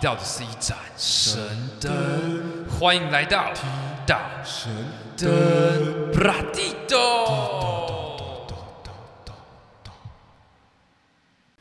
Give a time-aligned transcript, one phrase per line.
[0.00, 3.52] 到的是一盏神灯，欢迎来到
[4.06, 4.74] 到神
[5.14, 8.48] 灯布拉蒂多。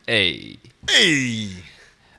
[0.05, 0.55] 哎
[0.87, 0.93] 哎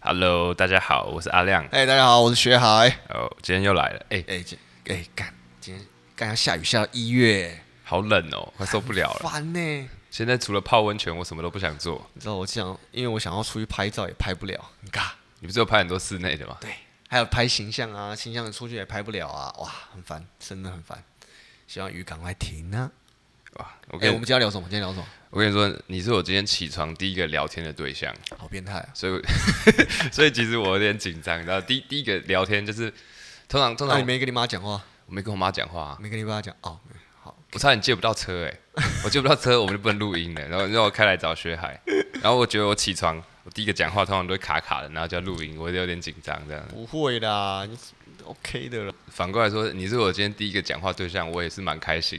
[0.01, 1.67] ，Hello，大家好，我是阿亮。
[1.73, 2.89] 哎，大家好，我是学海。
[3.09, 4.05] 哦，今天又来了。
[4.11, 4.59] 哎哎，今
[4.89, 5.83] 哎干，今天
[6.15, 9.21] 刚刚下雨下到一月，好冷哦，快受不了了。
[9.21, 9.89] 烦呢。
[10.11, 12.07] 现在除了泡温泉，我什么都不想做。
[12.13, 15.03] 你知道我想，因为我想要出去拍照也拍不了，你看。
[15.41, 16.57] 你不是有拍很多室内的吗？
[16.61, 16.71] 对，
[17.09, 21.03] 还有拍形象啊，形象的出去也拍不了啊，哇，很烦，真的很烦。
[21.67, 22.91] 希望雨赶快停啊！
[23.55, 24.69] 哇，OK，、欸、我们今天聊什么？
[24.69, 25.07] 今天聊什么？
[25.31, 28.89] 我跟你说，你是我今天起床第一个聊天的对象，好变态啊！
[28.93, 29.23] 所以，
[30.13, 32.93] 所以其实我有点紧张，你知道，第第一个聊天就是
[33.49, 36.79] 通常通常、啊、你没跟你妈讲话，我没跟我妈讲话、啊，没跟你爸讲哦。
[37.23, 38.61] 好，我差点借不到车哎、欸，
[39.05, 41.81] 我借不到车，我们就不能录音了，然后让我开来找薛海，
[42.21, 43.23] 然后我觉得我起床。
[43.45, 46.63] 我第一个讲话通常都会卡卡的，然后就要录音，我就有点紧张这样。
[46.69, 47.77] 不会啦，你
[48.25, 48.95] OK 的了。
[49.09, 52.19] 反过来说，你是我今天第一个讲话对象，我也是蛮开心。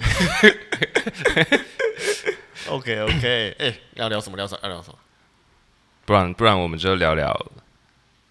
[2.67, 4.35] OK OK，哎、欸，要聊什么？
[4.35, 4.59] 聊什么？
[4.63, 4.97] 要聊什么？
[6.05, 7.51] 不然不然，我们就聊聊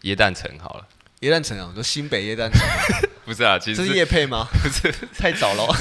[0.02, 0.88] 耶诞城好了。
[1.20, 2.60] 耶诞城啊，就新北耶诞城。
[3.30, 4.48] 不是啊，其实是这是夜配吗？
[4.60, 5.72] 不是，太早了。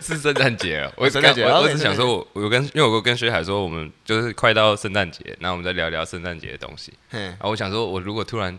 [0.00, 0.92] 是是圣诞节了。
[0.96, 6.92] 我圣诞节，我只想说我，我有跟，因为我跟薛海说，我们就是快到圣诞节，那我们再聊聊圣诞节的东西。
[7.10, 8.56] 然后，我想说，我如果突然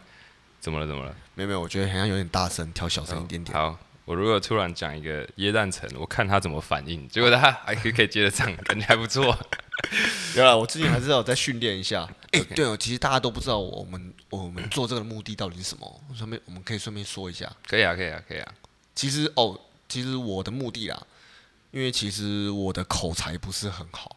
[0.60, 0.86] 怎么了？
[0.86, 1.16] 怎么了？
[1.34, 3.58] 没有没有，我觉得好像有点大声，调小声一点点。
[3.58, 3.62] 哦。
[3.62, 7.08] 好，我如果突然讲一个耶诞城，我看他怎么反应。
[7.10, 9.38] 结果他还可以可以接得上，感觉还不错。
[10.36, 12.08] 有了，我最近还是要再训练一下。
[12.32, 17.52] 哎、欸，对哦，其实大家都不知道我们我们做这个的目的到底是什么，顺便我们可以顺便说一下。
[17.68, 18.54] 可以啊，可以啊，可以啊。
[18.94, 21.06] 其实哦，其实我的目的啊，
[21.72, 24.16] 因为其实我的口才不是很好。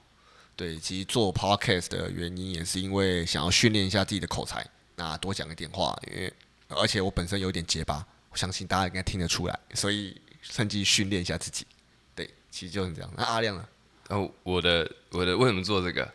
[0.55, 4.65] 对，其实做 podcast 的原因也是因为想要训练一下自己的口才，
[4.97, 5.99] 那多讲一点话。
[6.09, 6.33] 因为
[6.69, 11.67] 而且我本身有点结巴，我相信大家应该听得出来，所以趁机训练一下自己。
[12.15, 13.11] 对，其实就是这样。
[13.17, 13.67] 那阿亮呢？
[14.11, 16.09] 哦，我的我的为什么做这个？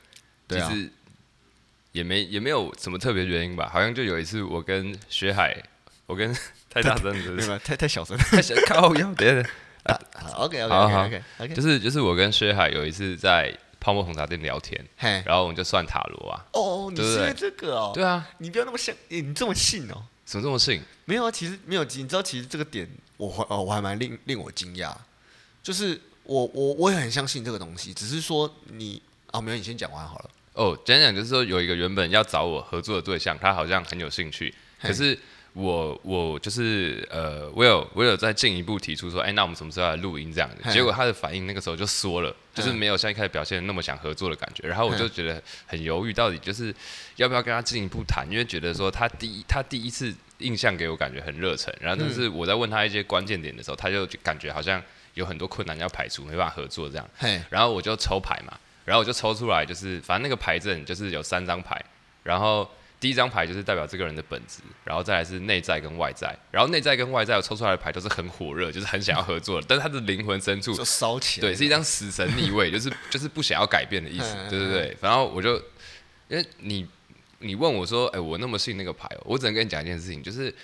[0.47, 0.89] 对啊，其实
[1.91, 3.69] 也没也没有什么特别原因吧。
[3.72, 5.62] 好像就有一次我跟学海，
[6.06, 6.33] 我跟
[6.72, 7.59] 太大声是不是？
[7.59, 9.13] 太太小声， 太小靠腰。
[9.16, 9.50] 等下
[9.83, 10.00] 啊
[10.38, 14.81] ，OK OK OK OK，就是就是我跟薛海有一次在泡沫红茶店聊天，
[15.25, 16.45] 然后我们就算塔罗啊。
[16.53, 17.91] 哦，你是这个哦？
[17.94, 20.01] 对啊，你不要那么信，你这么信哦？
[20.25, 20.81] 怎么这么信？
[21.06, 24.95] 没有啊，其实没有，你知道，其实这个点我哦，我还蛮令令我惊讶，
[25.61, 26.00] 就是。
[26.25, 29.01] 我我我也很相信这个东西，只是说你
[29.31, 30.29] 啊，没有，你先讲完好了。
[30.53, 35.19] 哦，讲讲就是说有一个原本要找我合作的对象，他好像很有兴趣，可是
[35.53, 40.72] 我我就是呃，我有我有再进一步提出说，哎，那我们什么时候来录音这样的？
[40.72, 44.68] 结果他的反应那个时候就缩了，就是没有像一开始表现的那么想合作的感觉。
[44.68, 46.74] 然后我就觉得很犹豫，到底就是
[47.18, 54.81] 要不要跟他进一步谈，因为觉得说他第一他第一次印象给我感觉很热忱，然后但是我在问他一些关键点的时候，他就感觉好像。
[55.13, 57.08] 有很多困难要排除，没办法合作这样。
[57.19, 61.80] 嘿，然后我就抽牌嘛，然后我就抽出来，就是反正那个牌阵就是有三张牌，
[62.24, 62.68] 然后
[63.03, 74.97] 第一张牌就是代表这个人的本质，然后再来是内在跟外在，然后内在跟外在我抽出来的牌都是很火热，就是很想要合作的，但是他的灵魂深处就烧起来，对，是一张死神逆位，就是就是不想要改变的意思，对对对。
[75.02, 75.58] 然后 我就
[76.30, 76.88] 因为你
[77.40, 80.56] 你问我说，哎，我那么信那个牌，我只能跟你讲一件事情，就是。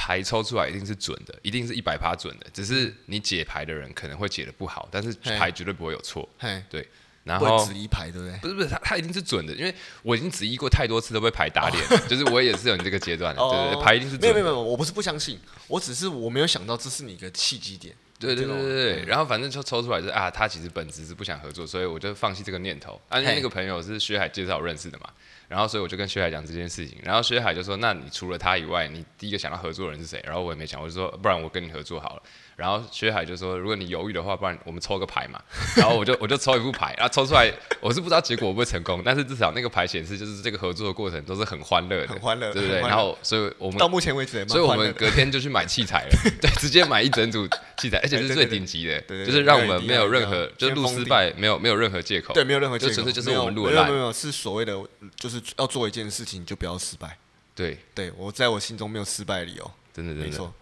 [0.00, 2.46] 牌抽出来一定是准的，一定是一百趴准的。
[2.52, 6.28] 只是你解牌的人可能会解的不好，但是牌绝对不会有错。
[6.70, 6.88] 对，
[7.28, 8.38] 然后指一排对不对？
[8.38, 13.40] 不是不是，他他一定是准的，因为我已经指一过太多次都被牌打脸，哦、 就是我也是有你这个阶段的。
[13.42, 14.34] 对对对，牌一定是准的。
[14.34, 17.94] 没有没有，我不是不相信，我只是我没有想到这是你的契机点。
[18.18, 23.00] 对对对对对，然后反正就抽出来就是啊，他其实本质是不想合作，所以我就放弃这个念头。
[23.08, 25.08] 啊，那个朋友是薛海介绍我认识的嘛。
[25.46, 26.98] 然后，所以我就跟薛海讲这件事情。
[27.02, 32.22] 然后薛海就说：“那你除了他以外，你第一个想要合作的人是谁？”然后我也没想，我就说：“不然我跟你合作好了。”
[32.58, 35.40] 然后薛海就说：“如果你犹豫的话，不然我们抽个牌嘛。
[35.78, 37.48] ”然后我就我就抽一副牌，然后抽出来，
[37.80, 42.80] 我是不知道结果会不会成功，但是至少那个牌显示就是这个合作的过程都是很欢乐的，很欢乐，对不对？
[42.80, 46.10] 然后，所以我们到目前为止，所以我们隔天就去买器材了，
[46.42, 47.46] 对，直接买一整组
[47.76, 54.74] 器材，而且是最顶级的，就是让我们没有任何就是录失败没有没有任何借口，对，没有任何借口，就纯粹就是我们录的烂，没有没有是所谓的
[55.14, 57.16] 就是要做一件事情就不要失败，
[57.54, 60.52] 对，对我在我心中没有失败理由，真的真的，没错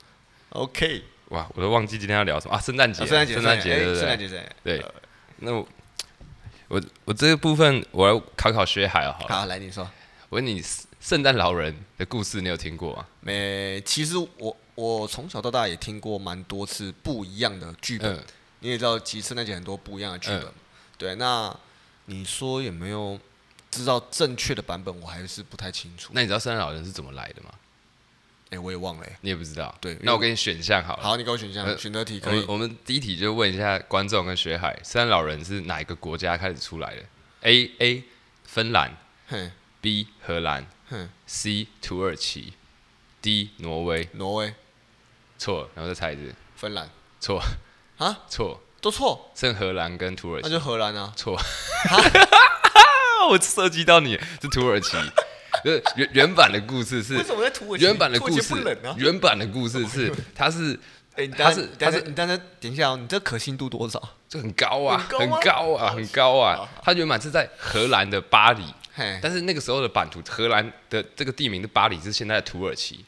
[0.50, 1.02] ，OK。
[1.30, 2.60] 哇，我都忘记今天要聊什么啊！
[2.60, 4.84] 圣诞节，圣诞节，圣诞节，对
[5.38, 5.66] 那我
[6.68, 9.34] 我我这个部分我要考考薛海好了。
[9.34, 9.82] 好，来你说。
[10.28, 10.62] 我问你，
[11.00, 13.06] 圣诞老人的故事你有听过吗？
[13.20, 18.22] 没，其实我我从小到大也听过蛮多次不一样的剧本。
[18.60, 20.46] 你也知道，其实圣诞节很多不一样的剧本。
[20.96, 21.54] 对，那
[22.06, 23.18] 你说有没有
[23.70, 25.00] 知道正确的版本？
[25.00, 26.10] 我还是不太清楚。
[26.14, 27.50] 那你知道圣诞老人是怎么来的吗？
[28.50, 29.74] 哎，我也忘了，你也不知道。
[29.80, 31.02] 对，那我给你选项好了。
[31.02, 32.44] 好，你给我选项，选择题可以。
[32.46, 37.02] 我们第一题就问一下观众跟学海，圣诞老人是哪一个国家开始出来的
[37.40, 38.04] ？A A
[38.44, 38.96] 芬兰
[39.80, 40.66] ，B 荷兰
[41.26, 42.52] ，C 土耳其
[43.20, 44.08] ，D 挪威。
[44.12, 44.54] 挪威。
[45.36, 46.32] 错，然后再猜一次。
[46.54, 46.88] 芬兰。
[47.18, 47.42] 错。
[47.98, 48.20] 啊？
[48.28, 48.62] 错。
[48.80, 49.32] 都错。
[49.34, 50.48] 剩荷兰跟土耳其。
[50.48, 51.12] 那就荷兰啊。
[51.16, 51.36] 错。
[53.28, 54.96] 我涉及到你，是土耳其。
[55.66, 57.14] 就是原原版的故事是，
[57.80, 58.54] 原版的故事，
[58.96, 60.78] 原版的故事是，它是，
[61.16, 64.00] 哎，它是，它是，你等等，等一下哦，你这可信度多少？
[64.28, 66.68] 这很高啊，很高啊，很高啊。
[66.84, 68.62] 它原版是在荷兰的巴黎，
[69.20, 73.04] 但是那个时候的版图，荷兰的这个地名的巴黎是现在的土耳其。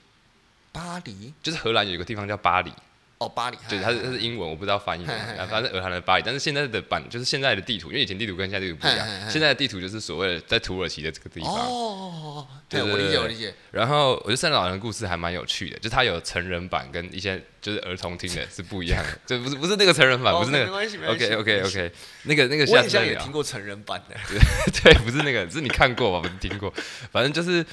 [0.72, 2.72] 巴黎就是荷兰有一个地方叫巴黎。
[3.18, 6.22] 哦，巴黎，对，它是它是英文，我不知道翻译，反正俄罗斯的巴黎。
[6.24, 11.52] 但是现在的版就是现在的地图，因为以前地图跟现在地图不一样，现在的地图就是所谓的在土耳其的这个地方。
[11.52, 13.52] 哦，对，我理解，我理解。
[13.72, 21.12] 然后我觉得圣诞老人的故事还蛮有趣的，就是它有成人版跟一些就是儿童听的是不一样的， 就不是不是那个成人版，不是那个。
[21.12, 21.92] OK OK OK，
[22.22, 24.14] 那个那个下次我也听过成人版的，
[24.80, 26.20] 对，不是那个，是你看过吧？
[26.20, 26.72] 不是听过，
[27.10, 27.66] 反正就是。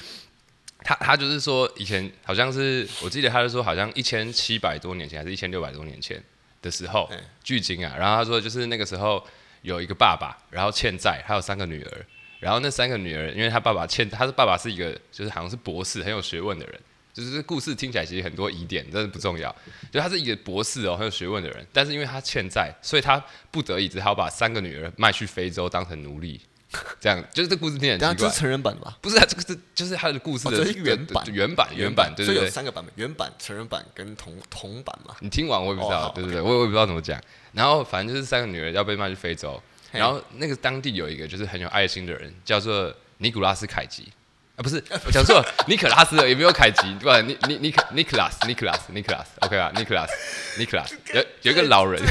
[0.86, 6.22] 他他就是说，以前好像是，我记得他是说，好像一千七百多年前还是一千六百多年前
[6.62, 7.10] 的时候，
[7.42, 7.92] 距今啊。
[7.98, 9.20] 然后他说，就是那个时候
[9.62, 12.06] 有一个爸爸，然后欠债，还有三个女儿。
[12.38, 16.80] 然后那三个女儿，因为他爸爸欠，他的爸爸是一个就是好像是博士，很有学问的人。
[17.12, 19.52] 就是这故事听起来其实很多疑点，但是不重要。
[19.90, 26.40] 就他是一个博士哦，很有学问的人，但是因为他欠债，所以他不得已只好把三个女儿卖去非洲当成奴隶。
[27.00, 28.28] 这样就是这故事听起来很奇怪。
[28.28, 28.98] 这是成人版吧？
[29.00, 32.34] 不是，这个是就是他的故事的原版，原版，原版，对对对。
[32.34, 35.14] 所以有三个版本：原版、成人版跟同同版嘛。
[35.20, 37.20] 你听完我也不知道，对对对，我也我也不知道怎么讲。
[37.52, 39.60] 然后反正就是三个女儿要被卖去非洲，
[39.92, 44.12] 然后那个当地有一个就是很有爱心的人，叫做尼古拉斯凯吉。
[44.56, 47.20] 啊，不是，我讲错了，尼可拉斯也没有凯吉，对吧？
[47.20, 49.70] 尼尼尼克尼克拉斯，尼克拉斯，尼克拉斯，OK 吧？
[49.76, 52.02] 尼克拉斯，尼克拉斯，有有一个老人，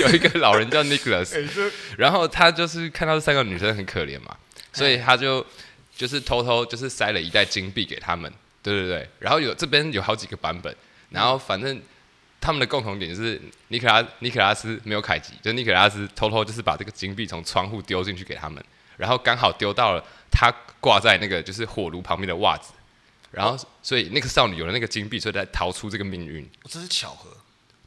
[0.00, 4.34] 有一个老人 叫尼克拉斯，然后他就是看到这三个女生很可怜嘛，
[4.72, 5.44] 所以他就
[5.94, 8.32] 就是偷偷就是塞了一袋金币给他们，
[8.62, 10.74] 对对对，然后有这边有好几个版本，
[11.10, 11.78] 然后反正
[12.40, 13.38] 他们的共同点就是
[13.68, 18.64] 尼克拉尼克拉斯没有凯吉，就尼克拉斯偷偷就是把这个金币从窗户丢进去给他们。
[18.96, 22.72] 然后刚好丢到了他挂在那个就是火炉旁边的袜子，
[23.30, 26.48] 然后所以那个少女有了那个金币，所以才逃出这个命运。
[26.68, 27.30] 这是巧合。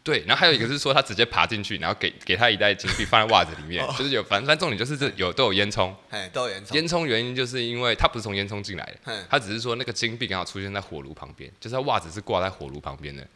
[0.04, 5.94] 对，然后还有一个是说他直接爬进去，然后给给他一袋金币放在袜子里面， 就是有反正反正重点就是这有都有烟囱。
[6.32, 6.74] 都有烟囱。
[6.76, 13.28] 烟囱原因就是因为他不是从烟囱进来的，他只是说那个金币刚好出现在火炉旁边，就是他袜子是挂在火炉旁边的。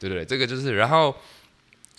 [0.00, 1.16] 对对对，这个就是然后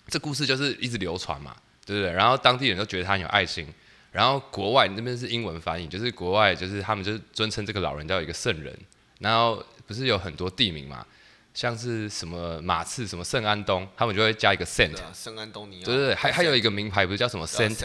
[0.09, 2.11] 这故事就是一直流传嘛，对不对？
[2.11, 3.65] 然后当地人都觉得他很有爱心。
[4.11, 8.77] 然后国外那边是英文翻译，就是国外就是他们就是尊称这个老人叫一个圣人。
[9.19, 11.05] 然后不是有很多地名嘛，
[11.53, 14.95] 像是什么马刺、什么圣安东，他们就会加一个 Saint。
[15.13, 15.83] 圣安东尼。
[15.83, 17.75] 对对对，还还有一个名牌不是叫什么 Saint？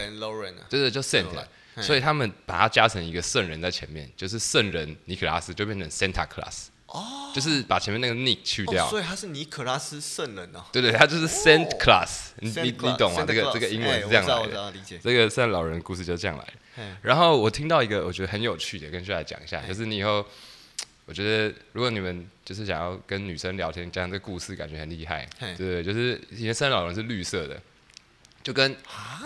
[0.69, 1.25] 对对，叫 Saint。
[1.81, 6.67] 所以他们把它加成一个圣人在前面，就是圣人尼可拉斯就变成 Santa Claus。
[6.93, 10.63] 哦，就是把前面那个 Nick 去掉，所以他是尼可拉斯圣人哦。
[10.71, 13.25] 对对，他就是 Saint Class，你你你懂吗？
[13.27, 14.73] 这个这个英文是这样来的。
[15.01, 16.83] 这个圣诞老人故事就这样来的。
[17.01, 20.23] 然后我听到一个我觉得很有趣的，跟大家讲一下，就是你以后，
[21.05, 27.59] 我觉得如果你们就是想要跟女生聊天，讲这个故事感觉很厉害，对对，就是以前圣诞老人是绿色的，
[28.43, 28.75] 就跟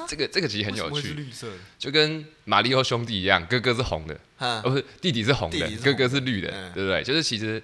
[0.08, 1.28] 这个这个其实很有趣，
[1.80, 4.18] 就跟马里奥兄弟一样，哥哥是红的。
[4.38, 7.04] 啊，不是，弟弟是红的，哥哥是绿的，对不对？
[7.04, 7.62] 就是其实，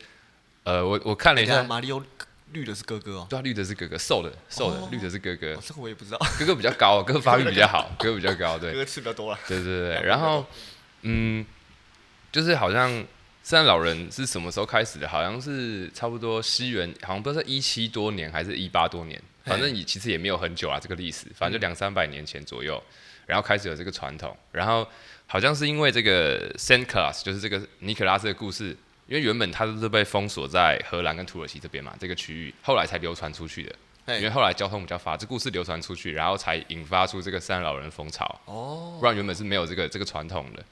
[0.64, 2.04] 呃，我我看了一下，马里奥
[2.52, 10.44] 绿的是哥哥哦，对啊，绿的是哥哥，瘦的瘦的，绿的是哥哥，这个我也不知道，哥哥比较高，哥哥发育 比较好，哥哥比较高，对，哥哥吃比较多了，对对对，然后，
[11.04, 11.46] 嗯，
[12.32, 12.90] 就是好像
[13.44, 15.08] 圣诞老人是什么时候开始的？
[15.08, 22.82] 好像是差不多西元，好像不知道是一七多年还是一八多年，反正也其实也没有很久啊，这个历史，反正就两三百年前左右，
[23.26, 24.88] 然后开始有这个传统，然后。
[25.26, 34.16] 好像是因为这个 Saint Claus 就是这个尼可拉斯的故事，因为原本他都是被封锁在荷兰跟土耳其这边嘛，这个区域，后来才流传出去的。
[34.18, 38.26] 因为后来交通比较发达，这故事流传出去，然后才引发出这个圣诞老人风潮。
[38.46, 40.64] 哦，不然原本是没有这个这个传统的。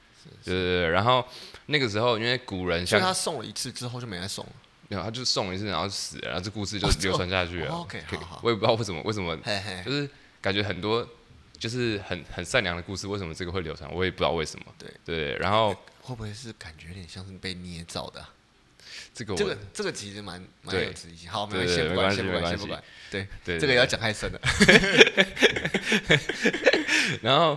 [0.44, 0.88] 对对对。
[0.88, 1.26] 然后
[1.66, 4.52] 那个时候，因为古人像他送了一次之后就没再送了，
[4.92, 7.72] 没有，他就送一次然后死了，然后这故事就流传下去了。
[7.72, 8.40] OK，好好。
[8.42, 9.36] 我也不知道为什么，为什么，
[9.84, 10.08] 就是
[10.40, 11.08] 感觉很多。
[11.58, 13.88] 就是很很善良的故事，为什么这个会流传？
[13.94, 14.66] 我也不知道为什么。
[14.76, 18.20] 对对，然后会不会是感觉有点像是被捏造的？
[19.14, 21.30] 这个我这个这个其实蛮蛮有争议性。
[21.30, 22.66] 好，没关系，没关系，没关系。
[23.12, 24.40] 对对，这个要讲太深了。
[27.22, 27.56] 然后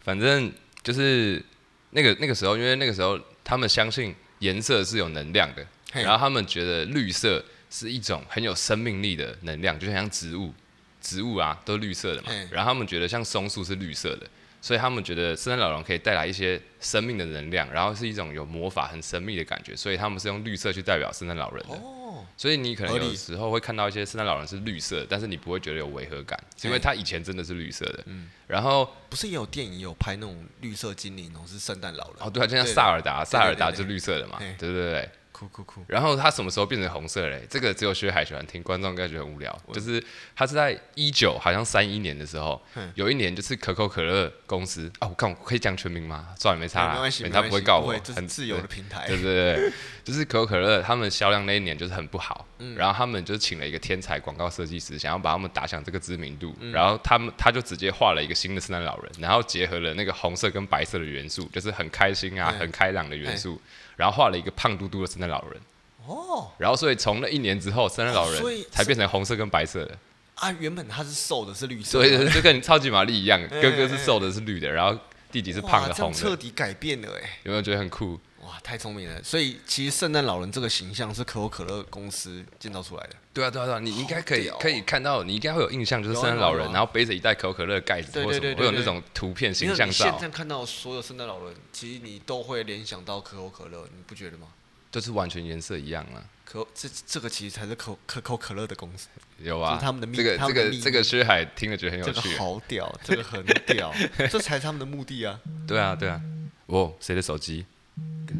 [0.00, 0.50] 反正
[0.82, 1.44] 就是
[1.90, 10.52] 那个那个时候，因为那个时候他们相信颜色是有能量的，然后他们觉得绿色是一种很有生命力的能量，就像植物，
[11.00, 12.30] 植物啊都绿色的嘛。
[12.50, 14.26] 然后他们觉得像松树是绿色的。
[14.60, 19.76] 所以他们觉得圣诞老人可以带来一些生命的能量，然后是一种有魔法、很神秘的感觉。
[19.76, 21.74] 所以他们是用绿色去代表圣诞老人的。
[21.74, 22.24] 哦。
[22.34, 28.02] 所以你可能有时候会看到一些圣诞老人是绿色，但是你不会觉得有违和感，因为他以前真的是绿色的。
[28.06, 28.30] 嗯。
[28.46, 32.16] 然后不是也有电影有拍那种绿色精灵，然后是圣诞老人。
[32.20, 34.38] 哦，对啊，就像萨尔达，萨尔达是绿色的嘛。
[34.38, 35.10] 对对对。
[35.34, 35.84] 酷酷酷！
[35.88, 37.44] 然后他什么时候变成红色嘞？
[37.50, 39.52] 这个只有薛海喜欢听，观众应该觉得很无聊。
[39.72, 40.02] 就是
[40.36, 42.62] 他是在一九好像三一年的时候，
[42.94, 46.28] 有一年就是可口可乐公司啊，我看我可以讲全名吗？
[46.38, 49.08] 算了，没差，没关系，他不会告我，很自由的平台。
[49.08, 49.72] 对对对，
[50.04, 63.60] 就是可口可乐他们销量那一年就是很不好，然后他们就请了一个天才广告设计师，想要把他们打响这个知名度，然后他们他就直接画了一个新的圣诞老人，然后结合了那个红色跟白色的元素，就是很开心啊、很开朗的元素。
[63.96, 65.60] 然后画了一个胖嘟嘟的圣诞老人，
[66.06, 69.96] 哦，然后所以从那一年之后，圣诞老人才变成红色跟白色的。
[70.36, 74.98] 啊，原本他是瘦的，是绿色，所以 就跟超级玛丽一样，哥哥是瘦的，是绿的，然后
[75.30, 78.18] 弟弟是胖的，红的，彻底改变了，哎，有没有觉得很酷？
[78.44, 79.22] 哇，太聪明了！
[79.22, 83.16] 所以其实圣诞老人这个形象是可口可乐公司建造出来的。
[83.32, 90.10] 对啊，对啊，对啊，你应该可以可以看到，你应该会有印象，就是圣诞老人，然后背着一袋可口可乐盖子，或什么会有那种图片形象照。
[90.10, 94.48] 现在看到所有圣诞老人，其实你都会联想到可口可乐，你不觉得吗？
[94.92, 96.22] 就是完全颜色一样啊！
[96.44, 99.08] 可这这个其实才是可可口可乐的公司，
[99.38, 103.92] 有啊，他们的秘这个这个这个薛海听了觉得很有趣，这个好屌，这个很屌，
[104.30, 105.40] 这才是他们的目的啊！
[105.66, 106.20] 对啊对啊，
[106.66, 107.66] 哦，谁的手机？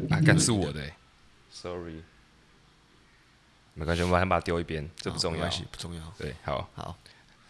[0.09, 0.91] 啊，干是我的
[1.51, 2.01] ，sorry，
[3.73, 6.97] 没关系，我马上把它丢一边，这不重要，不重要，对，好，好，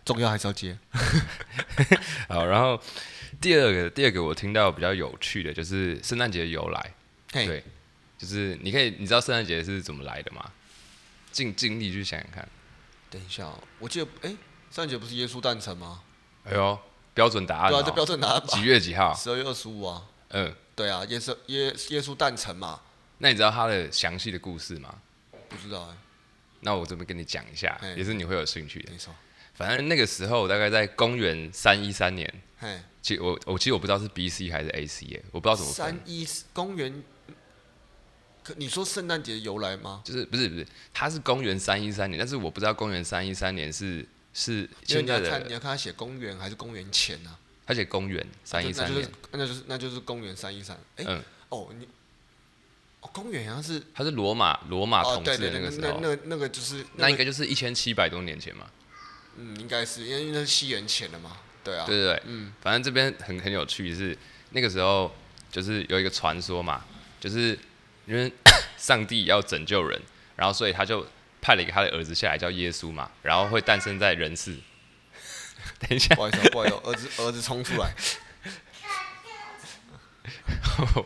[0.03, 0.77] 重要还是要接，
[2.29, 2.79] 好，然后
[3.41, 6.93] 第二个第二个我听到比较有趣的就是圣诞节的由来，
[7.31, 7.63] 对。
[8.17, 10.49] 就是你可以，你知道圣诞节是怎么来的吗？
[11.33, 12.47] 尽尽力去想想看。
[13.09, 14.37] 等一下，哦我记得，哎、欸，
[14.71, 16.01] 圣诞节不是耶稣诞辰吗？
[16.45, 16.79] 哎呦，
[17.13, 17.69] 标准答案。
[17.69, 18.41] 对啊，这标准答案。
[18.47, 19.13] 几月几号？
[19.13, 20.07] 十二月二十五啊。
[20.29, 22.81] 嗯，对啊，耶稣耶耶稣诞辰嘛。
[23.17, 24.93] 那你知道他的详细的故事吗？
[25.47, 25.97] 不知道哎、欸。
[26.59, 28.91] 那我这边跟你讲一下，也是你会有兴趣的。
[28.91, 29.15] 没错。
[29.53, 32.31] 反正那个时候大概在公元三一三年。
[32.57, 32.81] 嘿。
[33.01, 35.85] 其实我我其实我不知道是 B C 还是 A C 耶，我不知道怎么分。
[35.85, 37.03] 三一公元。
[38.43, 40.01] 可你说圣诞节的由来吗？
[40.03, 45.21] 就是不是不是，它是公元三一三年，但是我不知道公元三一三年是是现在的。
[45.21, 47.39] 你要看你要看他写公元还是公元前呢、啊？
[47.65, 50.77] 他写公元三一三年，那就是那就是公元三一三。
[50.97, 51.87] 哎，嗯，哦你，
[53.01, 58.67] 哦公元好像是，他是罗马罗马统治的那个时候，哦、那那那个就是、那个、那应该就是一千七百多年前嘛。
[59.37, 61.37] 嗯，应该是因为那是西元前的嘛。
[61.63, 64.17] 对啊，对对对，嗯，反正这边很很有趣是
[64.51, 65.13] 那个时候
[65.51, 66.85] 就是有一个传说嘛，
[67.19, 67.57] 就是。
[68.07, 68.31] 因为
[68.77, 69.99] 上帝要拯救人，
[70.35, 71.03] 然后所以他就
[71.41, 74.55] 派了一个他的儿子下来，叫耶稣嘛，然后会诞生在人世。
[75.79, 77.93] 等一下，不好意思，不好意思，儿子儿子冲出来。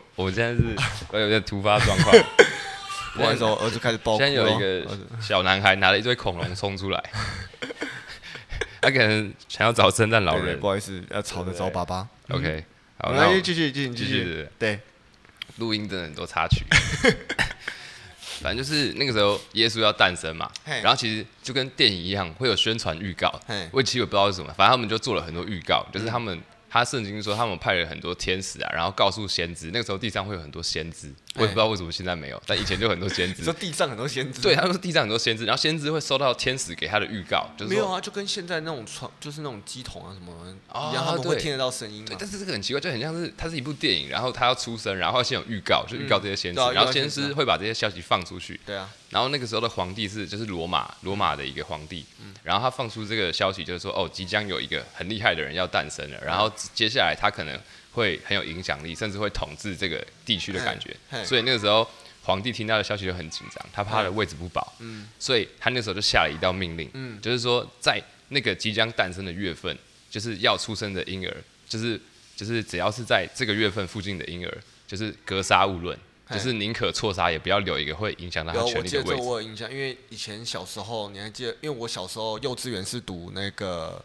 [0.16, 0.76] 我现在是
[1.10, 2.14] 我有点突发状况。
[3.14, 4.18] 不好意思，我儿子开始爆哭。
[4.18, 4.86] 现在有一个
[5.20, 7.02] 小男孩拿了一堆恐龙冲出来，
[8.80, 10.58] 他可能想要找圣诞老人。
[10.60, 12.08] 不好意思，要吵着找爸爸。
[12.28, 12.64] OK，
[12.98, 14.48] 好，那继续继续继续。
[14.58, 14.80] 对。
[15.56, 16.64] 录音真的很多插曲，
[18.40, 20.50] 反正就是那个时候耶稣要诞生嘛，
[20.82, 23.32] 然后其实就跟电影一样，会有宣传预告。
[23.72, 26.40] 我其实也不知道是什么，反正他们就做了很多预告，就是他们。
[26.72, 33.44] 他圣经说，他们派了很多天使啊，然后告诉先知，那个时候地上会有很多先知，我也不知道为什么现在没有，但以前就很多先知。
[33.44, 34.42] 说地上很多先知？
[34.42, 40.32] 对，他们说地上很多先知，然后先知会收到天使给他的预告，就是没有啊，就跟现在那种传，就是那种鸡桶啊什么
[40.90, 42.04] 一样，他们会听得到声音。
[42.04, 48.58] 对，但是这个很奇怪，就很像是它是一部电影，然后他要出生，然后先有预告，就预告这些先知，然后先知会把这些消息放出去。
[48.66, 48.90] 对啊。
[49.10, 52.04] 然后那个时候的皇帝是就是罗马罗马的一个皇帝，
[52.44, 57.58] 然后他放出这个消息，就是说哦，即将有一个很厉害的人要诞生了，然后接下来他可能
[57.92, 60.96] 会很有影响力，甚至会统治这个地区的感觉。
[61.24, 61.88] 所以那个时候
[62.22, 69.76] 皇帝听到的消息就很紧张，他怕他的位置不保，嗯所以他那时候就下了一道命令，嗯就是说在那个即将诞生的月份，
[70.10, 71.36] 就是要出生的婴儿，
[71.68, 72.00] 就是
[72.36, 75.98] 就是只要是在这个月份附近的婴儿，就是格杀勿论。
[76.32, 79.02] 就是宁可错杀，也不要留一个会影响到他权力的位置。
[79.02, 84.00] 我记得这我有印象，因为以前小时候你还记得，因为我小时候幼稚园是读那个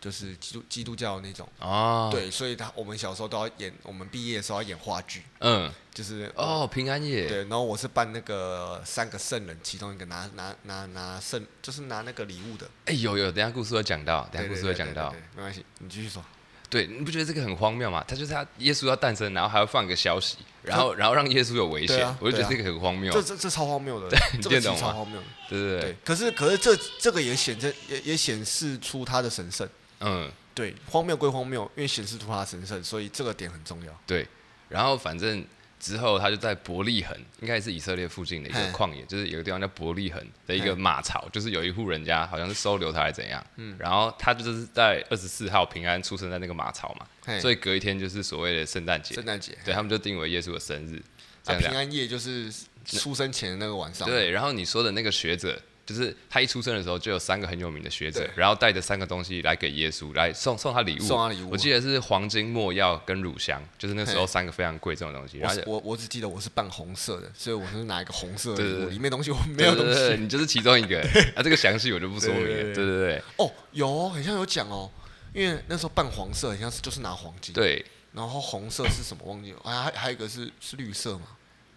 [0.00, 12.66] 就是基督基督教的那种哦，对，所以他我们小时候都要演，我们毕业的时候要演话剧，嗯，就是哦平安夜，对，然后我是扮那个三个圣人，其中一个拿拿拿拿圣，就是拿那个礼物的。
[12.86, 16.24] 哎、欸，有有，等下故事会讲到，等下故事会讲到，没关系，你继续说。
[16.70, 18.02] 对，你不觉得这个很荒谬吗？
[18.06, 23.12] 他就是他耶稣要诞生，然后还要放一个消息，然后然后让耶稣有危险，我就觉得这个很荒谬。
[23.12, 25.20] 这这这超荒谬的，对，这个超荒谬。
[25.48, 25.96] 对对对。
[26.04, 29.68] 可是可是这这个也显这也也显示出他的神圣。
[30.00, 34.00] 嗯，对，荒谬归荒谬，因为显示出他的神圣，所以这个点很重要。
[34.06, 34.26] 对，
[34.68, 35.44] 然后反正。
[35.82, 51.02] 之后，他就在伯利恒，应该是以色列附近的一个旷野，就是有个地方叫伯利恒的一个马槽，就是有一户人家好像是收留他还是怎样，嗯，然后他就是在二十四号平安出生在那个马槽嘛，所以隔一天就是所谓的圣诞节，圣诞节，对他们就定为耶稣的生日，
[51.46, 52.52] 平安夜就是
[52.84, 55.58] 出生前的那个晚上，对，然后你说的那个学者。
[55.90, 61.02] 就是他一出生的时候，就有三个很有名的学者，然后带着三个东西来给耶稣，来送送他礼物。
[61.02, 61.50] 送他礼物。
[61.50, 65.38] 我记得是黄金、墨药跟乳香，就是那时候三个非常贵重的东西。
[65.38, 69.94] 然后我我只记得我是扮红色的，所以我是拿一个红色的礼物，里面东西我没有东西。
[69.94, 71.00] 对对对，你就是其中一个。
[71.34, 72.46] 啊，这个详细我就不说明了。
[72.46, 73.22] 对对对。
[73.38, 74.88] 哦，有，很像有讲哦，
[75.34, 77.52] 因为那时候扮黄色，很像是就是拿黄金。
[77.52, 77.84] 对。
[78.12, 79.24] 然后红色是什么？
[79.24, 79.58] 忘记了。
[79.64, 81.26] 还还还有一个是是绿色嘛？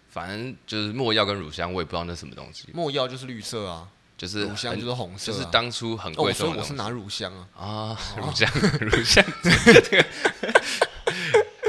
[0.08, 2.68] 反正就是墨药跟乳香，我也不知道那什么东西。
[2.72, 3.88] 墨药就是绿色啊。
[4.24, 6.54] 就是乳香就是红色，就是当初很贵重的。
[6.54, 7.46] 所以我是拿乳香啊。
[7.58, 8.50] 啊，乳香，
[8.80, 9.22] 乳香。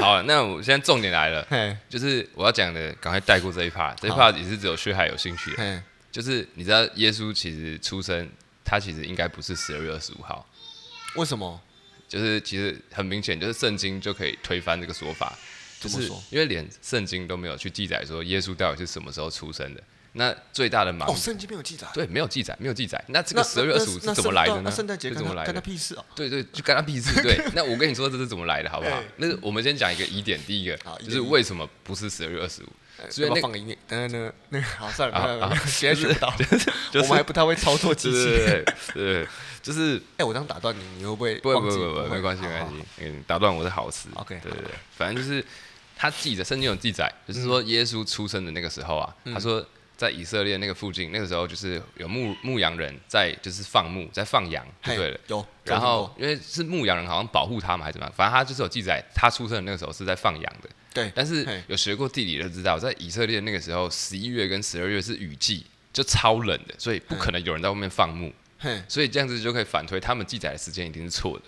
[0.00, 1.46] 好，那我现在重点来了，
[1.88, 3.94] 就是我要讲的，赶快带过这一 part。
[4.00, 5.82] 这一 part 也是只有薛海有兴趣的。
[6.10, 8.26] 就是你知道耶稣其实出生，
[8.64, 10.48] 他其实应该不是十二月二十五号。
[11.16, 11.60] 为什么？
[12.08, 15.36] 就是其实很明显，就是圣经就可以推翻这个说法。
[15.78, 19.82] 就是因为连圣经都没有去记载说耶稣到底是什么时候出生的。
[20.18, 23.02] 那最大的盲哦，圣经没有记载，对，没有记载，没有记载。
[23.08, 24.70] 那这个十二月二十五是怎么来的呢？
[24.70, 25.52] 圣诞节怎么来的？
[25.52, 26.04] 干他屁事哦！
[26.14, 27.22] 对对，就干他屁事。
[27.22, 28.98] 对， 那我跟你说这是怎么来的，好不好？
[29.16, 32.66] 那我们先讲一个疑点，第一个就是为什么不是十二月二十五？
[33.10, 36.32] 所以那放个音乐，等等那个好算了，现在学不到，
[36.94, 38.24] 我们还不太会操作机器。
[38.24, 39.28] 对对，
[39.62, 41.34] 就是哎，我这样打断你，你会不会？
[41.40, 44.08] 不会不会不会，没关系没关系，嗯，打断我是好事。
[44.14, 45.44] OK，对对对，反正就是
[45.94, 49.62] 他记着圣经有记载，就是说耶稣出生的那个时候啊，他说。
[49.96, 55.20] 在以色列那个附近，那个时候就是有牧牧羊人在，就是放牧，在放羊，就对了。
[55.28, 55.46] 有。
[55.64, 60.68] 然后因为是牧羊人，好像保护他们还是怎么样，反正他就是有记载，他出生的那个时候是在放羊的。
[60.92, 61.10] 对。
[61.14, 68.32] 但是有学过地理的知道，在以色列那个时候，十一月跟十二月是雨季，就超冷的，所以不可能有人在外面放牧。
[68.88, 71.44] 所以这样子就可以反推，他们记载的时间一定是错的。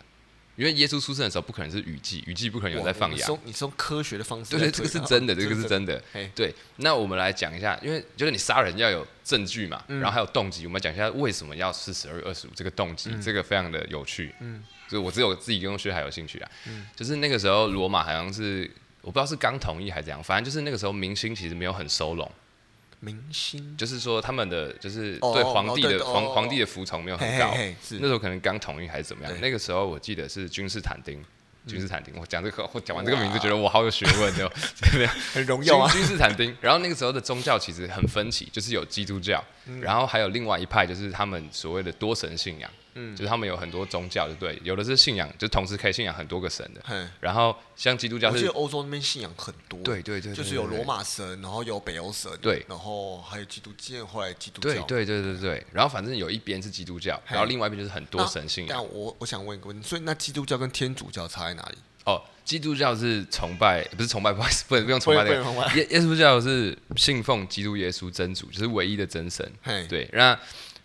[0.58, 3.38] 因为耶稣出生的时候不可能是雨季，雨季不可能有人在放羊。
[3.44, 4.50] 你是用科学的方式？
[4.50, 6.02] 对对，这个是真的，这个是真的。
[6.34, 10.66] 对，那我们来讲一下，因为就是你杀人要有证据嘛，然后还有动机。
[10.66, 14.34] 我们讲一下为什么要是十二月二十五这个动机，这个非常的有趣。
[14.40, 16.50] 嗯，就我只有自己跟薛海有兴趣啊。
[16.66, 18.68] 嗯，就是那个时候罗马好像是
[19.02, 22.28] 我不知道是刚同意还是怎样，反正就是那个时候民心其实没有很收拢。
[23.00, 27.54] 明星就是说，他们的就是对皇帝的皇皇帝的服从没有很高，
[27.90, 29.40] 那时候可能刚统一还是怎么样？
[29.40, 31.22] 那个时候我记得是君士坦丁，
[31.66, 34.50] 君士坦丁，我讲这个，我讲完这个名字，觉得我好有学问， 就？
[35.32, 35.90] 很荣耀啊！
[35.92, 36.56] 君士坦丁。
[36.60, 39.42] 然后那个时候的宗教其实很分歧，就是有基督教，
[39.80, 42.68] 然后还有另外一派，就是他们所谓的多神信仰。
[43.00, 47.08] 嗯，就是他们有很多宗教，就对，有的是信仰，就同时可以信仰很多个神的。
[47.20, 49.78] 然后像基督教，是欧洲那边信仰很多。
[49.82, 54.82] 对对对，就是有罗马神，然后有北欧神，对，然后还有基督教，后来基督教。
[54.82, 55.66] 对对对对对。
[55.72, 58.76] 然后反正有一边是基督教，然后另外一边就是很多神信仰。
[58.76, 61.78] 但我我想问一个问题，所以那基督教跟天主教差在哪里？
[62.04, 65.76] 哦，基督教是崇拜，不是崇拜， 不好意思，不能不用崇拜那个。
[65.76, 69.48] 耶耶稣教是信奉基督耶稣真主，就是唯一的真神。
[69.88, 70.38] 对，那。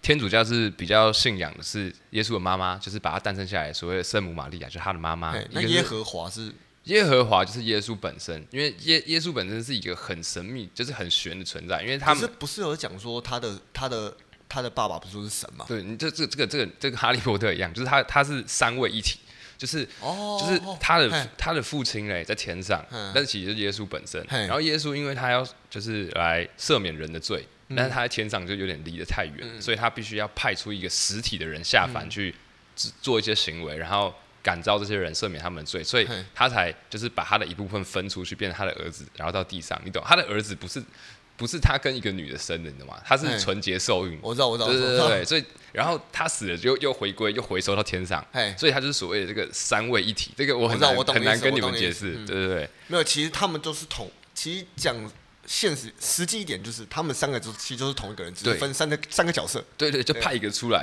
[0.03, 5.33] 天主教是比较信仰的是耶稣的妈妈，就是把他诞生下来，所谓的圣母玛利亚，就是他的妈妈。
[5.51, 14.13] 那耶和华是耶和华，就是耶稣本身，因为耶耶稣本身是一个很神秘，就是很玄的存在，因为他们不是有讲说他的他的
[14.49, 15.63] 他的爸爸不是说是神吗？
[15.69, 19.19] 对，你这这这个这个这个哈利波特一样，就是他他是三位一体，
[19.57, 27.47] 就是哦，就是他的他的父亲嘞在天上，但是其实是耶稣本身，然后耶稣因为他要就是来赦免人的罪。
[27.75, 32.33] 但是他在天上就有点离得太远，嗯、所以他必须要派出一个实体的人下凡去
[33.01, 39.79] 做一些行为，然后感召这些人赦免他们的罪，所以他才就是把他的一部分分出去，变成他的儿子，然后到地上。
[39.85, 40.03] 你懂？
[40.05, 40.83] 他的儿子不是
[41.37, 43.01] 不是他跟一个女的生的，你懂吗？
[43.05, 44.19] 他是纯洁受孕。
[44.21, 44.69] 我知道，我知道。
[44.69, 48.25] 对对对，所以然后他死了，就又回归，又回收到天上。
[48.57, 50.31] 所以他就是所谓的这个三位一体。
[50.35, 52.13] 这个我很难很难跟你们解释。
[52.25, 54.95] 对对对，没有，其实他们都是同，其实讲。
[55.45, 59.63] 现实实际一点就是，他们三个就其实都是同一个人，只是分三个三个角色。
[59.77, 60.81] 对对，就派一个出来，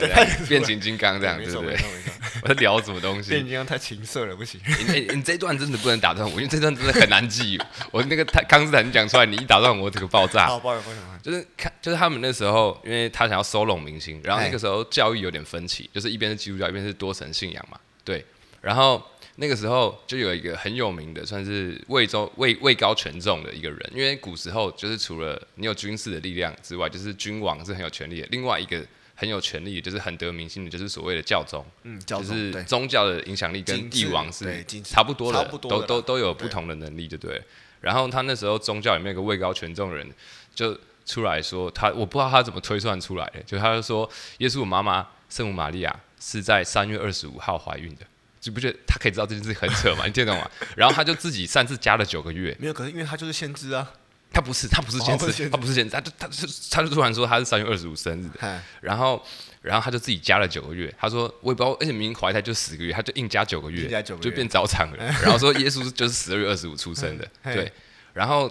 [0.48, 1.78] 变形金刚这样，对不对？
[2.42, 3.30] 我在聊什么东西？
[3.30, 4.60] 变形金刚太情色了，不行。
[4.88, 7.58] 你你这段真的不能打断我，因为这段真的很难记。
[7.90, 10.46] 我那个康斯坦你讲出来，你一打断我，这个爆炸。
[10.46, 11.00] 好，抱歉抱歉。
[11.22, 17.78] 就是看，就是他们那时候，因为他想要收拢明星，然后那个时候教育有点分歧，就是一边是基督教，一边是多神信仰嘛。
[18.04, 18.24] 对，
[18.60, 19.02] 然后。
[19.40, 28.28] 那个时候就有一个很有名的，算是位中位位高权重的一个人，因为古时候就是除了你有军事的力量之外，就是君王是很有权力的。
[28.30, 37.42] 另外一个很有权力，就是很得民心的，就是所谓的教宗，嗯，教宗就是宗教的影响力跟帝王是差不多的，都都都有不同的能力，对不对？
[37.80, 40.06] 然后他那时候宗教里面有个位高权重的人
[40.54, 48.02] 就出来说，他我不知道他怎么推算出来的，就他就说耶稣妈妈圣母玛利亚是在三月二十五号怀孕的。
[48.40, 50.04] 就不觉得他可以知道这件事很扯吗？
[50.08, 50.50] 你听懂吗？
[50.74, 52.56] 然后他就自己擅自加了九个月。
[52.58, 53.88] 没有，可是因为他就是先知啊。
[54.32, 58.62] 他不是，他不是先知，哦、他不是先知，他就他就他就突然说他是三月二十五生日的。
[58.80, 59.20] 然后
[59.60, 60.92] 然后他就自己加了九个月。
[60.98, 64.96] 他说我也不知道，而且明明怀胎就十个月，他就硬加九个月，个月就变早产了。
[65.22, 67.28] 然后说耶稣就是十二月二十五出生的。
[67.42, 67.72] 对，
[68.12, 68.50] 然后。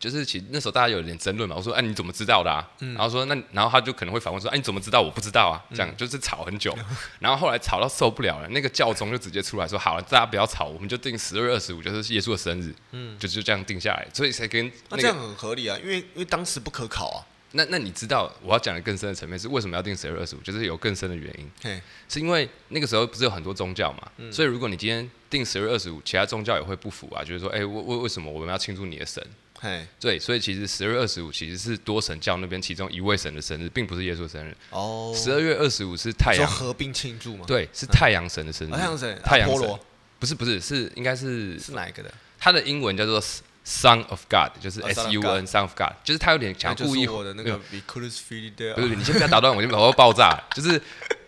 [0.00, 2.66] 就是其实那时候大家有点争论嘛，我说哎、啊、你怎么知道的啊？
[2.80, 5.60] 嗯、然后说那然后他就可能会反问说哎、啊、你怎么知道我不知道啊？
[5.76, 17.26] 这样就是吵很久，嗯、然后后来吵到受不了了，那个教宗就直接出来说好了，大家不要吵，我们就定十二月二十五就是耶稣的生日，嗯，就就这样定下来，所以才跟那，这样很合理啊，因为因为当时不可考啊。
[17.52, 20.38] 那那你知道我要讲的更深的层面是为什么要定十二月二十五？
[20.38, 29.20] 就是有更深的原因，嘿是因为那个时候不是有很多宗教嘛，嗯、所以如果你今天定十二月二十五，其他宗教也会不服啊，就是说哎为为为什么我们要庆祝你的神？
[29.62, 34.56] 嘿，对，所以其实十二月二十五其实是多神教那边其中一位神的生日，并不是耶稣生日。
[34.70, 37.44] 哦，十二月二十五是太阳合并庆祝吗？
[37.46, 38.70] 对，是太阳神的生日。
[38.70, 39.78] 太阳神，太阳神，
[40.18, 42.10] 不是不是是应该是是哪一个的？
[42.38, 43.20] 他的英文叫做
[43.66, 47.58] Son of God，就是 S U N，Son of God，就是他有点想故意我的那个。
[47.58, 50.42] 不是，你先不要打断我，我就把我爆炸。
[50.54, 50.80] 就是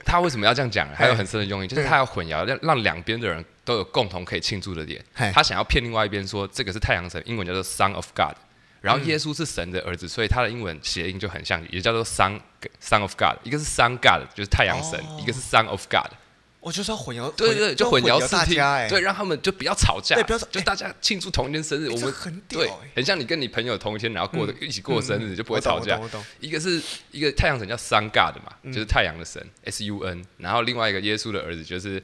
[0.06, 0.88] 他为什么要这样讲？
[0.94, 3.44] 还有很深的用意，就是他要混淆，让让两边的人。
[3.64, 5.04] 都有共同可以庆祝的点。
[5.32, 8.36] 他想要骗另外一边说这个是太阳神，英文叫做 Son of God，
[8.80, 12.40] 然后耶稣是神的儿子，所以他的英文谐音就很像，也叫做 Son
[12.82, 13.38] Son of God。
[13.44, 16.12] 一个是 Son God，就是太阳神；哦、一个是 Son of God。
[16.58, 21.88] 我就是要混淆，对对对，就混淆视听，欸、对，让他们就不要吵架，对，不要吵，就大家庆祝同一天生日。
[21.88, 26.00] 欸、我们很对，很像你跟你朋友同一天，然后过的、嗯、一起过生日，就不会吵架。
[26.38, 32.02] 一个是一个太阳神叫 Sun God 嘛，嗯、就是太阳的神 S U N，然后另外一个耶稣的儿子就是。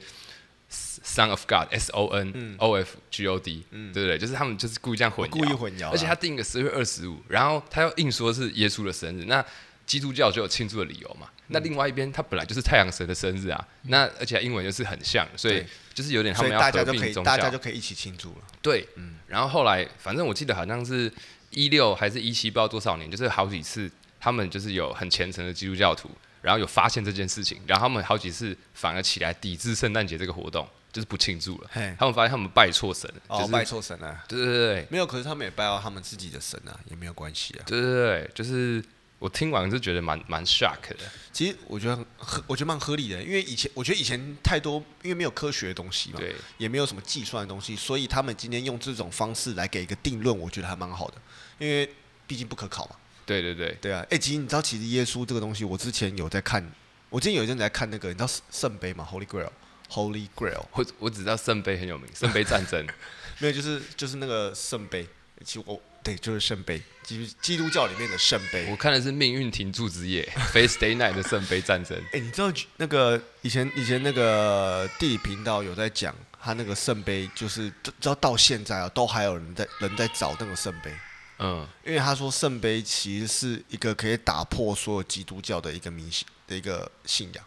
[1.09, 4.17] Son of God, S O N O F G O D，嗯，对不对？
[4.17, 5.89] 就是他们就是故意这样混淆，故意混淆。
[5.89, 9.43] 而且他定个十月二十五，然后他又硬说是耶稣的生日，那
[9.85, 11.27] 基督教就有庆祝的理由嘛？
[11.47, 18.43] 那另外一边他本来就是太阳神的生日啊，那而且英文又是很像，所以就是有点他们要合并宗教，大家就可以一起庆祝了。
[18.61, 19.15] 对，嗯。
[19.25, 21.11] 然后后来反正我记得好像是
[21.49, 26.11] 一六还是一七，不知道多少年，就是好几次他们就是有很虔诚的基督教徒，
[26.43, 30.67] 然后有发现这件事情，然后他们好几次反而起来抵制圣诞节这个活动。
[30.91, 38.83] 就是不庆祝了，嘿他们发现他们拜错神了，哦，拜错神了，对对对，没有，可是他们也拜到他们自己的神啊，也没有关系啊，对对对，就是
[39.19, 41.05] 我听完就觉得蛮蛮 shock 的。
[41.31, 51.15] 其实我觉得很，我觉得蛮合理的，因为以前我觉得以前太多，因为没有科学的东西嘛，对，也没有什么计算的东西，所以他们今天用这种方式来给一个定论，我觉得还蛮好的，
[51.59, 51.87] 因为
[52.25, 52.95] 毕竟不可考嘛。
[53.25, 56.67] 对对对，对啊，哎，其实你知道，其实耶稣这个东西，我之前有在看，
[57.11, 59.51] 我之前有一阵子在看那个，你知道圣杯嘛？Holy Grail。
[59.89, 62.85] Holy Grail，我我只知道圣杯很有名，圣杯战争，
[63.39, 65.07] 没有，就是就是那个圣杯，
[65.43, 68.67] 其实我对，就是圣杯，基基督教里面的圣杯。
[68.69, 71.97] 我看的是命运停住之夜，Feast Day Night 的圣杯战争。
[72.13, 80.91] 哎、欸，你知道那个以前以前那个地理频道有在讲，他那个圣杯就是，直到到现在啊，都还有人在人在找那个圣杯。
[81.39, 87.43] 嗯，因为他说圣杯其实是一个可以打破所有基督教的一个迷信的一个信仰。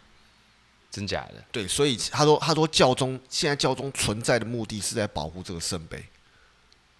[0.93, 1.43] 真假的？
[1.51, 6.05] 对，所以他说，他说教宗现在教宗存在的目的是在保护这个圣杯，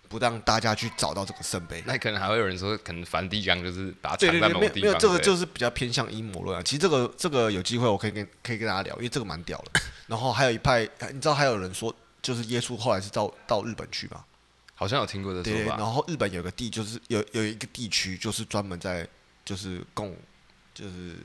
[0.09, 1.83] 不让大家去找到这个圣杯。
[1.85, 4.81] 那可能还会有人说，可能梵蒂冈就是把它藏在某个地方。
[4.81, 6.63] 没有，这个就是比较偏向阴谋论啊。
[6.63, 9.79] 其实这个这个有机会我可以跟可以跟大家聊，因为这个蛮屌的。
[10.07, 14.25] 然后还有一派，你知道还有人说，就是耶稣后来是到到日本去吗？
[14.73, 15.77] 好像有听过这说法。
[15.77, 19.07] 然后日本有个地，就是有有一个地区，就是专门在
[19.45, 20.17] 就是供
[20.73, 21.15] 就是。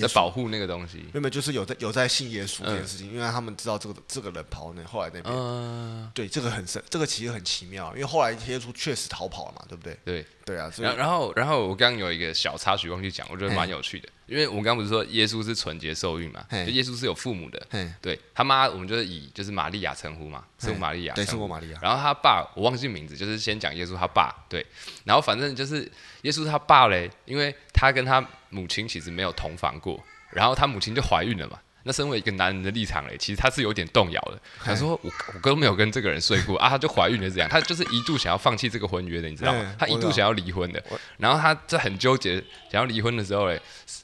[0.00, 9.98] 在保护那个东西，没有，就是有在有在信耶稣这件事情，嗯、因为他们知道这个这个人跑那后来那边，嗯、对，这个很神，这个其实很奇妙，因为后来耶稣确实逃跑了嘛，对不对？
[10.04, 10.26] 对。
[10.46, 16.66] 对啊，然后然后然后我刚刚有一个小插曲忘记讲，我觉得蛮有趣的，嘿因为我们刚刚不是说耶稣是纯洁受孕嘛，嘿。
[16.66, 17.66] 就耶稣是有父母的，
[18.02, 24.66] 对他妈我们就是以就是玛利亚称呼嘛，圣母玛利亚，对，圣母玛利亚，然后他爸我忘记名字，就是先讲耶稣他爸，对，
[25.04, 25.90] 然后反正就是
[26.22, 30.02] 耶稣他爸嘞，因为他跟他母亲其实没有同房过。
[30.32, 34.40] 然后他母亲就怀孕了嘛，那身为一个男人的立场嘞，其实他是有点动摇的。
[34.58, 39.76] 他说我我哥没有跟这个人睡过啊，他就怀孕了，这样他就是一度想要放弃这个婚约的，你知道吗？
[39.78, 40.82] 他一度想要离婚的。
[41.16, 43.60] 然后他在很纠结想要离婚的时候嘞，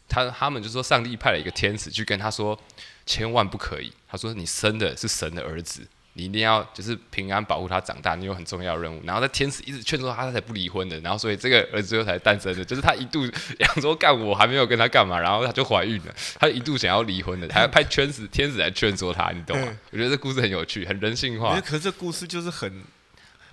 [0.08, 2.56] 他他们就说上帝派了一个天使去跟他说，
[3.04, 3.92] 千万不可以。
[4.08, 9.00] 他说你生的是神的儿子，你一定要就是平安保护他长大，你有很重要的任务。
[9.04, 11.00] 然后在天使一直劝说他，他才不离婚的。
[11.00, 13.24] 然后所以这个儿子最后才诞生的，就是他一度
[13.58, 19.78] 想说干我还没有跟他干嘛，然后他就怀孕了，他一度想要离婚的，还要派天使天使来劝说他，你懂吗？
[19.90, 21.58] 我觉得这故事很有趣，很人性化。
[21.60, 22.82] 可是这故事就是很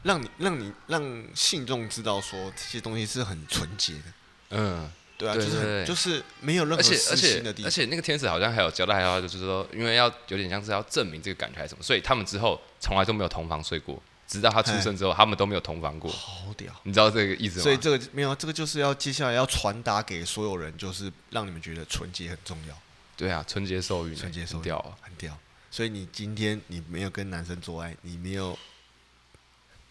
[0.03, 4.03] 让你让你让信众知道说这些东西是很纯洁的。
[4.49, 4.91] 嗯。
[5.19, 16.09] 对啊，就是就是没有任何私心的地方，而且那个天使好像还有交代，还有就是说，因为要有点像是要证明这个感觉还是什么，所以他们之后从来都没有同房睡过，直到他出生之后，他们都没有同房过。
[16.09, 17.63] 好屌，你知道这个意思吗？
[17.63, 22.73] 所以这个没有，这个就是要接下来要传达给所有人，就是让你们觉得纯洁很重要。
[23.17, 25.37] 对啊，纯洁受孕，纯洁受孕，啊，很屌。
[25.69, 28.57] 所以你今天你没有跟男生做爱，你没有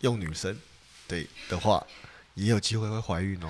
[0.01, 0.59] 用女生
[1.07, 1.87] 对的话。
[2.39, 3.49] 也有机会会怀孕哦，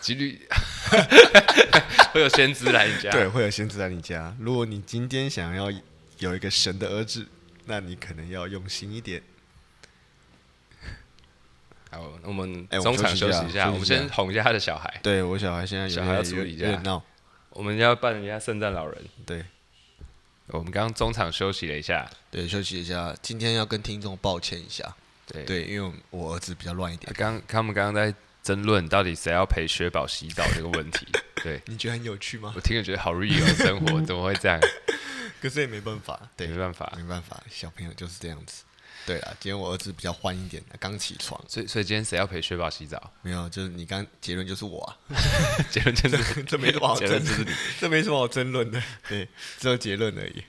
[0.00, 0.40] 几率
[2.10, 3.10] 会有先知来你家。
[3.10, 4.34] 对，会有先知来你家。
[4.40, 5.70] 如果你今天想要
[6.18, 7.28] 有一个神的儿子，
[7.66, 9.22] 那你可能要用心一点。
[11.90, 14.98] 好，我们中场休息一下，我们先哄一下他的小孩。
[15.02, 17.02] 对，我小孩现在小孩要处理一下，
[17.50, 19.04] 我们要扮人家圣诞老人。
[19.26, 19.44] 对，
[20.46, 23.14] 我们刚刚中场休息了一下，对，休息一下。
[23.20, 27.12] 今天要跟听众抱歉一下，对，对，因为我儿子比较乱一点。
[27.14, 28.14] 刚他们刚刚在。
[28.42, 31.06] 争论到底谁要陪薛宝洗澡这个问题，
[31.42, 32.52] 对，你觉得很有趣吗？
[32.56, 34.58] 我听了觉得好 real 生活，怎么会这样？
[35.40, 38.64] 可是也没办法，对，没办法，没办法，小朋友就是这样子。
[39.06, 43.10] 对啊，今天我儿子比较欢一点，刚起床，所以所以今天谁要陪薛宝洗澡？
[43.22, 45.16] 没有，就是你刚结论就是我啊，
[45.72, 49.26] 结论就是这没什么好争论的，这没什么好争论的，对，
[49.58, 50.44] 只有结论而已。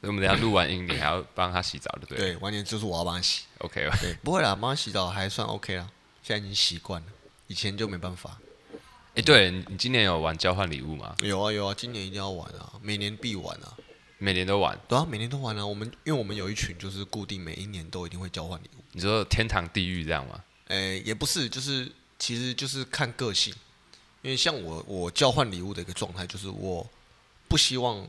[0.00, 2.16] 所以我们等下录完音，你还要帮他洗澡的，对？
[2.18, 3.98] 对，完全就是我要帮他洗，OK 吧？
[4.00, 5.90] 对，不会啦，帮他洗澡还算 OK 啦。
[6.28, 7.06] 现在已经习惯了，
[7.46, 8.38] 以前就没办法。
[8.74, 11.16] 哎、欸，对你今年有玩交换礼物吗？
[11.20, 13.74] 有啊有啊，今年一定要玩啊，每年必玩啊，
[14.18, 14.78] 每年都玩。
[14.86, 15.66] 对啊，每年都玩啊。
[15.66, 18.84] 我们因为我们有一群，就是固定每一年都一定会交换礼物。
[18.92, 20.44] 你说天堂地狱这样吗？
[20.66, 23.54] 哎、欸，也不是，就是其实就是看个性。
[24.20, 26.86] 因为像我，我交换礼物的一个状态就是我
[27.48, 28.06] 不希望，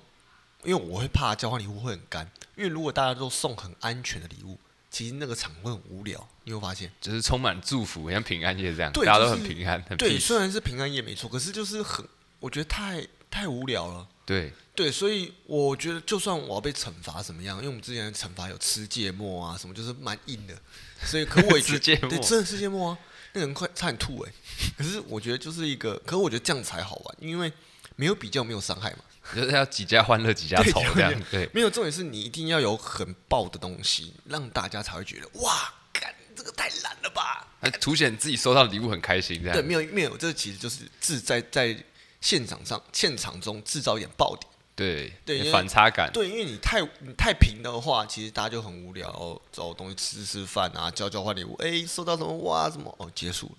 [0.66, 2.30] 因为我会怕交换礼物会很干。
[2.58, 4.60] 因为如果大家都送很安全的礼物。
[4.92, 9.82] 其实那个场会很无聊，你会发现，就是充满祝福，像平安夜这样，对，大家都很平安。
[9.98, 12.06] 对，虽然是平安夜没错，可是就是很，
[12.40, 14.08] 我觉得太太无聊了。
[14.26, 20.56] 对对，所以我觉得就算我要被惩罚怎么样，因为我们之前的惩罚有吃芥末啊什么，就是蛮硬的。
[21.04, 22.98] 所以可我也觉得， 对，真的吃芥末啊，
[23.34, 24.32] 那个人快差点吐哎。
[24.78, 27.52] 可是我觉得就是一个，可是我觉得这样才好玩，因为
[27.96, 29.00] 没有比较，没有伤害嘛。
[29.36, 39.54] 就是要几家欢乐几家愁这样，对，对，没有重点是你一定要有很爆的东西，让大家才会觉得哇，干这个太烂了吧，还凸显自己收到礼物很开心这样。
[39.56, 41.78] 对，没有没有，这其实就是自在在
[42.22, 46.12] 现场上现场中制造一点爆点，对对，反差感。
[46.12, 53.56] 对，因为你太你太平的话，其实大家就很无聊，哦，找东西吃吃饭啊，交交换礼物，哎，收到什么哇什么哦，结束了。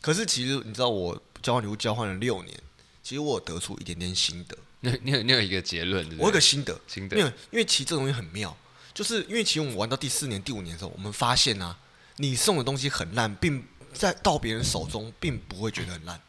[0.00, 2.56] 可是其实你知道，我交换礼物交换了六年，
[3.02, 4.56] 其实我有得出一点点心得。
[4.80, 8.56] 你你有你有一个结论，我有个心得，心得，因为因为其实这东西很妙，
[8.94, 11.76] 就是因为其实我们玩到第四年、第五年的时候，我们发现啊，
[12.16, 16.20] 你送的东西很烂，并在到别人手中并不会觉得很烂，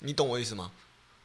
[0.00, 0.70] 你懂我意思吗？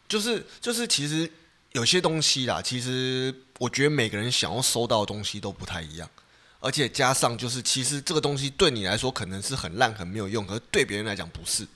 [0.08, 1.30] 就是就是其实
[1.74, 6.10] 有些东西啦，其实我觉得每个人想要收到的东西都不太一样，
[6.60, 11.68] 而且加上就是其实这个东西对你来说可能是很烂很没有用，可是对别人来讲不是。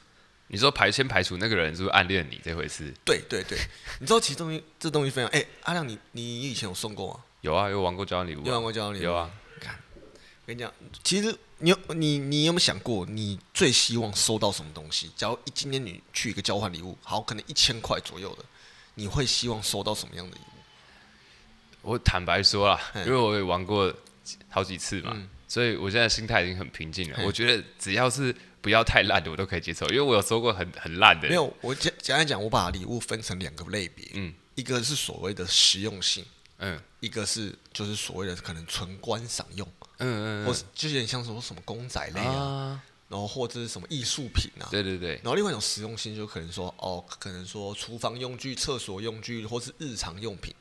[0.49, 2.93] 你说排先排除那个人是不是暗恋你这回事？
[3.03, 3.57] 对对对，
[3.99, 7.19] 你知道其实东西这东西非常哎，阿亮你你以前有送过吗？
[7.41, 9.29] 有啊，有玩过交换礼物，有玩过交换礼物，有啊。
[9.59, 15.11] 看，我跟你讲，其实你有你你有没有想过，你最希望收到什么东西？
[15.17, 18.45] 假如今天你去一个交换礼物，好，可能一千块左右的，
[18.95, 21.91] 你会希望收到什么样的礼物？
[21.91, 23.93] 我坦白说啦，因为我也玩过
[24.49, 27.19] 好几次嘛，嗯、所以我现在心态已经很平静了。
[27.25, 28.33] 我觉得只要是。
[28.61, 31.27] 不要太烂的，我都可以接受，因为我有收过很很烂的。
[31.27, 36.25] 没有，我简简单讲，我把礼物分成两个类别，嗯，一个是所谓的实用性，
[36.57, 39.67] 嗯，一个是就是所谓的可能纯观赏用，
[39.99, 42.83] 嗯嗯，或是就有点像说什么公仔类啊，啊。
[43.09, 50.53] 然后或者是什么艺术品啊，对对对，然后另外一种实用性就可能说哦，可能说厨房用具、厕所用具，或是日常用品，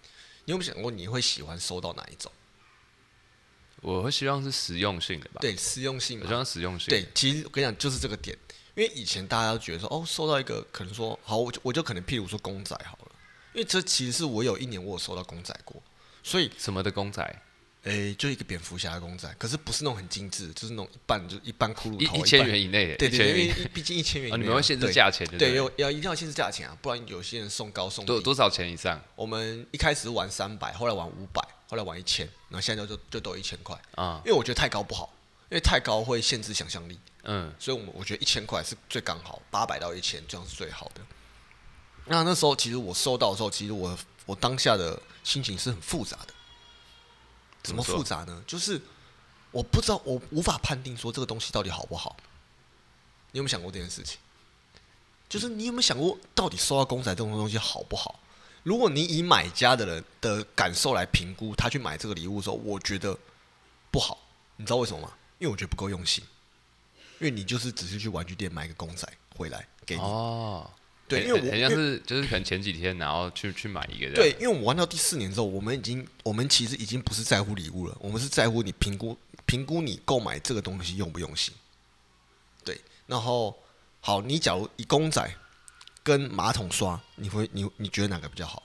[0.44, 2.30] 你有没有想过你会喜欢收到哪一种？
[3.82, 5.40] 我会希望是实用性的吧。
[5.40, 6.20] 对，实用性。
[6.20, 6.88] 我希望实用性。
[6.88, 8.36] 对，其实我跟你讲，就是这个点。
[8.74, 13.12] 因为以前大家都觉得说，哦，收到一个可能说，好，我就我就可能譬如说公仔好了。
[13.54, 15.82] 因为这其实是我有一年我有收到公仔过，
[16.22, 17.42] 所以什么的公仔？
[17.86, 28.08] 诶，就一个蝙蝠侠的公仔，可是不是那种很精致，就是那种一半就一半骷髅头，一千元以内的，对对，因为毕竟一千元，你们会限制价钱，对，要要一定要限制价钱啊，不然有些人送高送低。
[28.08, 29.00] 多多少钱以上？
[29.14, 35.14] 我们一开始玩三百，后来玩五百，后来玩一千，然后现在就就都一千块啊，因为我觉得太高不好，
[35.48, 41.00] 因为太高会限制想象力，嗯，所以我们我觉得一千块是最刚好，八百到一千这样是最好的。
[42.06, 43.96] 那那时候其实我收到的时候，其实我
[44.26, 46.34] 我当下的心情是很复杂的。
[47.66, 48.42] 怎么复杂呢？
[48.46, 48.80] 就是
[49.50, 52.16] 我不知道，我无法判定说这个东西到底好不好。
[53.32, 54.18] 你有没有想过这件事情？
[55.28, 58.20] 就是你有没有想过，到底收到公仔这种东西好不好？
[58.62, 63.18] 如果你以买家的人的感受来评估，他去买这个礼物的时候，我觉得
[63.90, 64.18] 不好。
[64.56, 65.12] 你知道为什么吗？
[65.38, 66.24] 因为我觉得不够用心。
[67.18, 70.02] 因为你就是只是去玩具店买个公仔回来给你。
[70.02, 70.70] 哦。
[71.08, 74.12] 对，因为我好像是就是可能前几天，然后去去买一个。
[74.12, 81.54] 对，因为我们玩到第四年之后，我们已经我们其实已经不是在乎礼物了，我们是在乎你评估评估你购买这个东西用不用心。
[82.64, 83.56] 对，然后
[84.00, 85.32] 好，你假如以公仔
[86.02, 88.62] 跟马桶刷，你会你你觉得哪个比较好？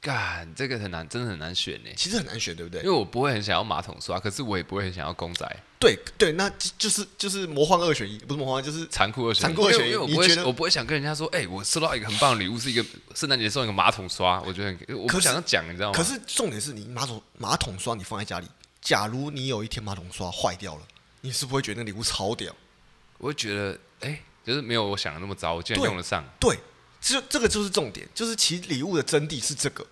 [0.00, 1.90] 干，这个很难，真的很难选呢。
[1.96, 2.80] 其实很难选，对不对？
[2.82, 5.44] 因为我不会很想要马桶刷，可是我也不会很想要公仔。
[5.80, 9.42] 对对，那就是就是魔幻二选一，不是魔幻，就是残酷二选一。
[9.42, 12.84] 残酷二选一，因为我不会，我不会想跟人家说，哎、欸，我收到一个很棒的礼物，是一个
[13.14, 15.96] 圣诞节送一个马桶刷，我觉得很，我不想要讲，你知道吗？
[15.96, 18.46] 可是重点是你马桶马桶刷你放在家里，
[18.80, 20.82] 假如你有一天马桶刷坏掉了，
[21.20, 22.54] 你是不会觉得那礼物超屌？
[23.18, 26.24] 我会觉得，哎、欸，就是没有我想的那么糟，我竟然用得上。
[26.38, 26.60] 对，其
[27.00, 29.86] 实这个就是重点，就是其实礼物的真谛是这个。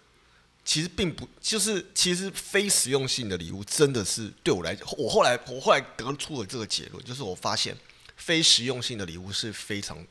[0.64, 7.77] 其实并不，就是其实非实用性的礼物真的是对我来讲，我后来我后来得出了这个结论，就是我发现
[8.16, 10.05] 非实用性的礼物是非常，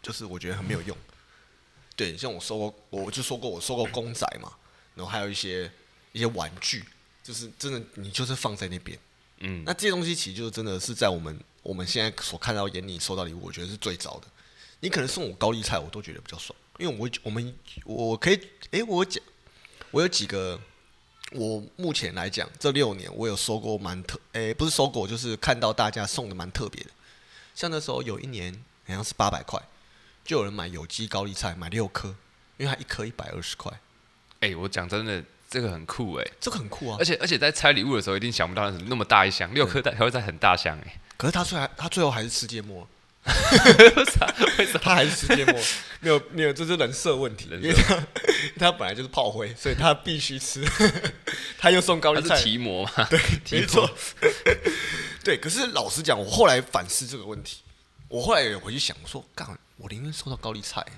[0.00, 0.96] 就是我觉得很没有用。
[1.94, 4.50] 对，像我收过，我就说过我收过公仔嘛，
[4.96, 5.70] 然后还有一些
[6.10, 6.84] 一些玩具，
[7.22, 8.98] 就是真的你就是放在那边，
[9.38, 14.26] 嗯，那这些东西其实就是真的是在我们我们现在所看到眼里收到礼物，我觉得是最糟的。
[14.82, 18.40] 你可能送我高丽菜，我都觉得比较爽，因为我我们我可以，
[18.72, 19.22] 诶，我讲。
[19.92, 20.58] 我有几个，
[21.32, 26.90] 我目前来讲这六年我有收过蛮特，诶、欸，不是收过，就是看到大家送的蛮特别的。
[27.54, 28.50] 像那时候有一年
[28.86, 29.60] 好像是八百块，
[30.24, 32.08] 就有人买有机高丽菜买六颗，
[32.56, 33.70] 因为它一颗一百二十块。
[34.40, 36.96] 哎、欸，我讲真的，这个很酷哎、欸，这个很酷啊！
[36.98, 41.00] 而且而且在拆礼物的时候，一定想不到那么大一箱，六颗还会在很大箱哎、欸。
[41.18, 42.88] 可是他最后他最后还是吃芥末。
[44.82, 45.54] 他还是世界末，
[46.00, 47.48] 没有没有，这是人设问题。
[47.52, 48.06] 因为他
[48.58, 50.64] 他本来就是炮灰，所以他必须吃。
[51.56, 53.04] 他又送高丽菜，提摩嘛？
[53.08, 53.88] 对，没错。
[55.22, 57.58] 对，可是老实讲，我后来反思这个问题，
[58.08, 60.94] 我后来也回去想说，干，我宁愿收到高丽菜，因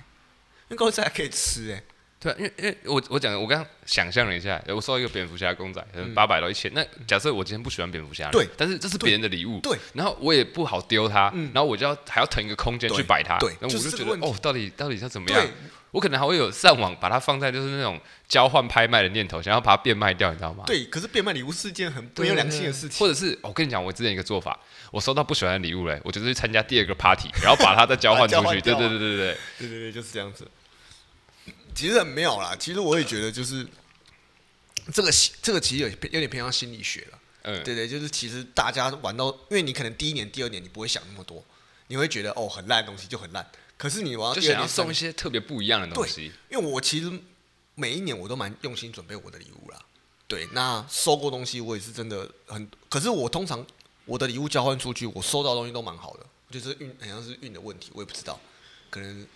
[0.70, 1.82] 为高丽菜还可以吃哎。
[2.24, 6.72] 对，因为因为我我讲，我刚刚想象了一下，我收到一个蝙蝠侠公仔，可能八百到一千。
[6.74, 15.46] 那假设我今天不喜欢蝙蝠侠，对，但是这是别人的礼物，对，然后我也不好丢它，然后我就要还要腾一个空间去摆它，对，那我就觉得哦，到底到底要怎么样？
[15.90, 20.64] 我可能还会有上网把它放在就是那种交换拍卖的念头，想要把它变卖掉，你知道吗？
[20.66, 22.98] 对，可是变卖礼物是件很没有良心的事情。
[22.98, 24.58] 或者是我跟你讲，我之前一个做法，
[24.90, 28.60] 我收到不喜欢的礼物嘞，我就是去参加第二个 party，然后把它再交换出去。
[28.60, 30.44] 对对对对对对对对，就是这样子。
[31.74, 33.66] 其实很妙啦，其实我也觉得就是
[34.92, 35.10] 这个
[35.42, 41.44] 这个其实有有点偏向心理学了，嗯，对对，就是其实大家玩到，因为你可能第一年、第二年你不会想那么多，
[41.88, 43.44] 你会觉得哦很烂的东西就很烂，
[43.76, 46.32] 可是你玩就想要送一些特别不一样的东西。
[46.50, 47.10] 因为我其实
[47.74, 49.78] 每一年我都蛮用心准备我的礼物啦，
[50.28, 53.66] 对，那收过东西我也是真的很，可是我通常
[54.04, 58.38] 我的礼物交换出去，我收到的东西都蛮好的，就是运好像是运的问题，我也不知道，
[58.90, 59.26] 可能。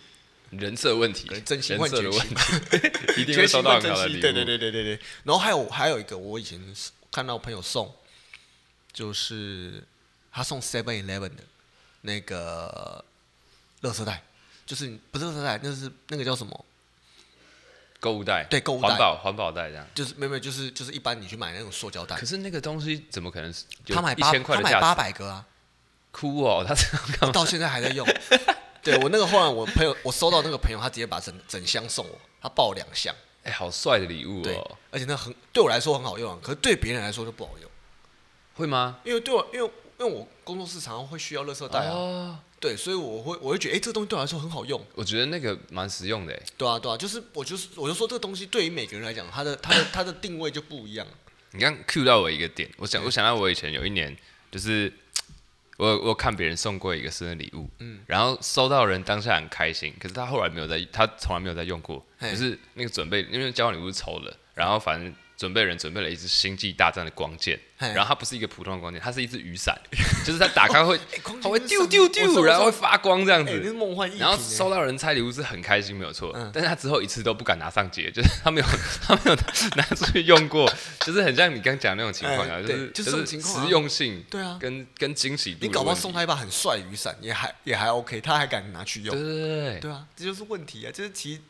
[0.51, 2.35] 人设问题，真心换绝情，
[3.17, 4.21] 一定会收到很好的礼物。
[4.21, 4.99] 对对对对对对。
[5.23, 6.59] 然后还有还有一个，我以前
[7.11, 7.93] 看到朋友送，
[8.91, 9.83] 就是
[10.31, 11.43] 他送 Seven Eleven 的
[12.01, 13.03] 那个
[13.81, 14.23] 垃圾袋，
[14.65, 16.65] 就是不是垃圾袋，那是那个叫什么？
[17.99, 18.45] 购物袋。
[18.49, 18.87] 对，购物袋。
[18.87, 19.85] 环保环保袋这样。
[19.93, 22.15] 就是没有没有，就是就是一般你去买那种塑胶袋。
[22.15, 23.65] 可是那个东西怎么可能是？
[23.87, 25.45] 他买八，他买八百个啊！
[26.11, 28.07] 哭哦，他到现在还在用。
[28.81, 34.43] 对我那个后来我朋友我收到那个朋友他直接把整整箱送我，他抱两箱，哎、欸，好帅的礼物哦！
[34.43, 37.69] 对，而且那很对我来说很好用啊，可是对别人来说就不好用，
[38.55, 38.99] 会吗？
[39.03, 51.05] 因为对我因为因为我工作室常常会需要垃圾袋啊，哦、对，所以我会我会觉得哎、欸，这个东西对我来说很好用，我觉得那个蛮实用的，对啊对啊，就是我就是我就说这个东西对于每个人来讲，它的它的它的定位就不一样。
[51.51, 54.15] 你刚 cue 到我一个点，我想我想到我以前有一年
[54.51, 54.91] 就是。
[55.79, 69.73] 我我看别人送过一个生日礼物，嗯，然后收到人当下很开心，可是他后来没有在，他从来没有在用过，就是那个准备，因为交换礼物是抽的，然后反正准备人准备了一支星际大战的光剑，然后它不是一个普通的光剑，它是一支雨伞，
[70.25, 70.99] 就是它打开会，
[71.41, 73.57] 它会丢丢丢，然后会发光这样子。
[74.17, 76.33] 然后收到人拆礼物是很开心，没有错。
[76.53, 78.67] 但是他之后一次都不敢拿上街，就是他没有
[79.01, 79.35] 他没有
[79.77, 80.69] 拿出去用过，
[81.05, 85.59] 就是很像你刚讲那种情况啊，就是就是实用性，对啊，跟跟惊喜度。
[85.61, 89.33] 你搞不好送他一把很帅雨伞，也还也还 OK，他还敢拿去用，对对
[89.71, 91.41] 对对啊，这就是问题啊，就是其实。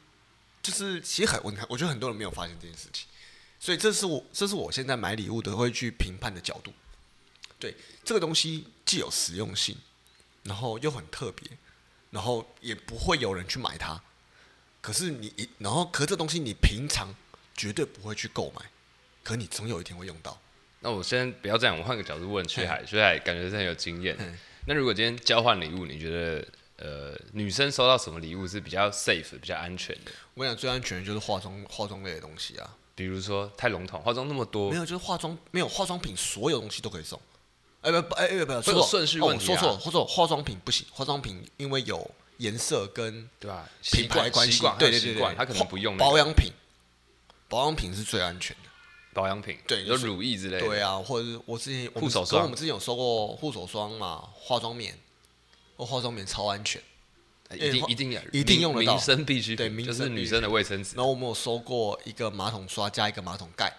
[0.61, 3.07] 就是其实很我我觉得很多人没有发现这件事情，
[3.59, 6.71] 所以这是我这是我现在买礼物都会去评判的角度。
[7.59, 9.75] 对，这个东西既有实用性，
[10.43, 11.49] 然后又很特别，
[12.11, 14.01] 然后也不会有人去买它。
[14.81, 17.13] 可是你一然后可这东西你平常
[17.55, 18.61] 绝对不会去购买，
[19.23, 20.39] 可你总有一天会用到。
[20.79, 24.17] 那我先不要这样，我换个角度问薛海，薛海感觉是很有经验。
[24.65, 26.47] 那如果今天交换礼物，你觉得？
[26.81, 30.11] 呃，女生收到什么礼物是比较 safe、比较安全的？
[30.33, 32.77] 我跟你讲，最安全的就是化妆化妆类的东西啊。
[32.99, 37.17] 比如说太笼统，化妆那么多，没有，就是化妆没有化妆品，所有东西都可以送。
[37.79, 39.57] 哎不不哎哎不，这个顺序问题啊。
[39.57, 46.51] 说错，或者化妆品不行，化妆品因为有颜色跟对吧品牌关系，对对对对，他可能不用保养品，
[47.47, 48.69] 保养品是最安全的。
[49.13, 50.67] 保养品对，有乳液之类的。
[50.67, 54.93] 对啊，或者是我之前护手霜，我们之前有收过护手霜嘛，化妆棉。
[55.77, 56.81] 我化妆棉超安全，
[57.55, 60.95] 一定一定要一定用得到，民生必需对，就是女生的卫生纸。
[60.95, 63.75] 然后我们有收过一个马桶刷加一个马桶盖，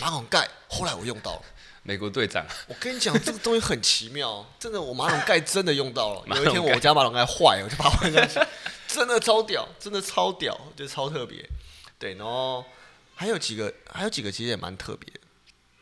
[0.00, 1.42] 马桶盖后来我用到了。
[1.84, 6.36] 美国队长，我跟你讲，这个东西很奇妙，真的，我马桶盖真的用到了。
[6.36, 8.38] 有一天我家马桶盖坏了，我就把它换上去，
[8.86, 11.48] 真的超屌，真的超屌，就超特别。
[11.98, 12.62] 对，然后
[13.14, 15.20] 还有几个，还有几个其实也蛮特别的。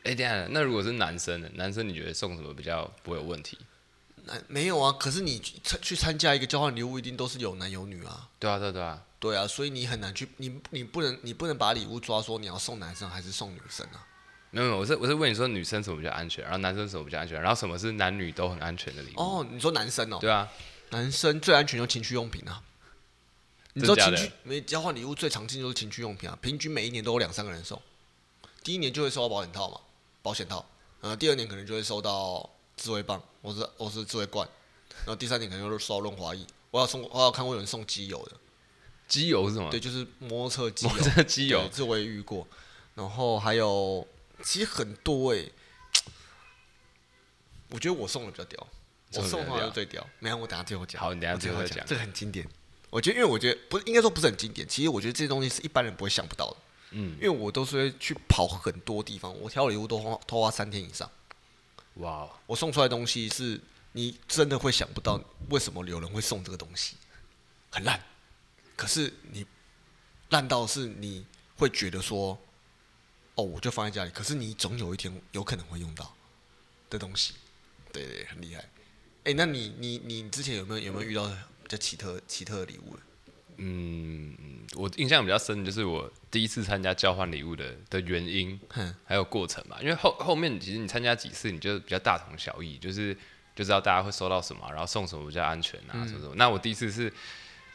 [0.05, 1.49] 哎，等下，那如果是男生呢？
[1.55, 3.59] 男生你觉得送什么比较不会有问题？
[4.49, 8.29] 没有啊，可是你参去参加一个交换礼物，一定都是有男有女啊。
[8.39, 14.05] 对啊，对对啊，对啊，所以你很难去，你你不能你不能把礼物抓说你要送男生还是送女生啊？
[14.51, 19.21] 没有没有，我是我是问你说女生什么比较安全，然后男生什么比较安全，然后什么是男女都很安全的礼物？
[19.21, 20.19] 哦，你说男生哦？
[20.21, 20.49] 对啊，
[20.91, 22.63] 男生最安全就情趣用品啊。
[23.75, 27.81] 你说情趣没交换礼物最常见就是情趣用品啊，平均每一年都有两三个人送，
[28.65, 29.81] 第一年就会收到保险套嘛，
[30.23, 30.67] 保险套，
[31.03, 32.51] 呃，第二年可能就会收到。
[32.77, 34.47] 自慰棒，我是我是自慰罐，
[34.99, 36.47] 然后第三点可能就是烧润滑液。
[36.71, 38.33] 我要送，我要看过有人送机油的，
[39.09, 39.71] 机油是什么？
[39.71, 40.93] 对，就是摩托车机油。
[40.93, 42.47] 摩托车机油，这我也遇过。
[42.95, 44.07] 然后还有，
[44.43, 45.53] 其实很多哎、欸，
[47.71, 48.67] 我觉得我送的比较屌，
[49.15, 50.07] 我送的话就最屌。
[50.19, 51.01] 没有，我等下最后讲。
[51.01, 51.85] 好，你等下最后讲。
[51.87, 52.47] 这个很经典，
[52.91, 56.57] 我觉得，因为我觉得不是应该说不是很经典，其实我觉得这些东西是一般人不会想不到的。
[56.91, 61.11] 嗯，因为我都是会去跑很多地方，我挑礼物都花都花三天以上。
[61.97, 63.61] 哇我送出来东西是
[63.93, 66.97] 你真的会想不到，为什么有人会送这个东西？
[67.71, 68.01] 很烂，
[68.77, 69.47] 可是你
[70.31, 71.25] 烂到是你
[71.57, 72.39] 会觉得说，
[73.35, 74.11] 哦，我就放在家里。
[74.11, 76.15] 可是你总有一天有可能会用到
[76.91, 77.35] 的东西，
[77.93, 78.65] 对对，很厉害。
[79.25, 82.97] 哎、那你你你之前有没有有没有遇到比较奇特奇特的礼物？
[83.59, 84.35] 嗯，
[84.75, 88.59] 我印象比较深的就是我第一次参加交换礼物的的原因，
[89.05, 89.77] 还有过程嘛。
[89.81, 93.15] 因为后后面其实你参加几次，你就比较大同小异，就是
[93.55, 96.35] 就知道大家会收到什么，然后送什么比较安全啊，嗯、什么什么。
[96.37, 97.13] 那我第一次是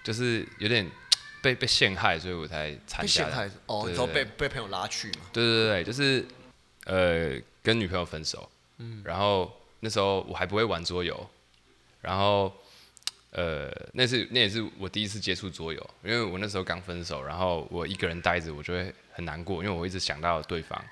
[0.04, 0.90] 就是有点
[1.42, 3.08] 被被陷害，所以我才参加。
[3.08, 5.22] 陷害哦，然后被被朋友拉去嘛。
[5.34, 6.26] 对对对，就是
[6.86, 11.30] 呃跟女朋友分手，嗯，然后那时候我还不会玩桌游，
[12.02, 12.54] 然后。
[13.32, 20.84] 呃，那是那也是我第一次接触桌游，因为我那时候刚分手，然后我一个人待着，我就会很难过，因为我一直想到对方，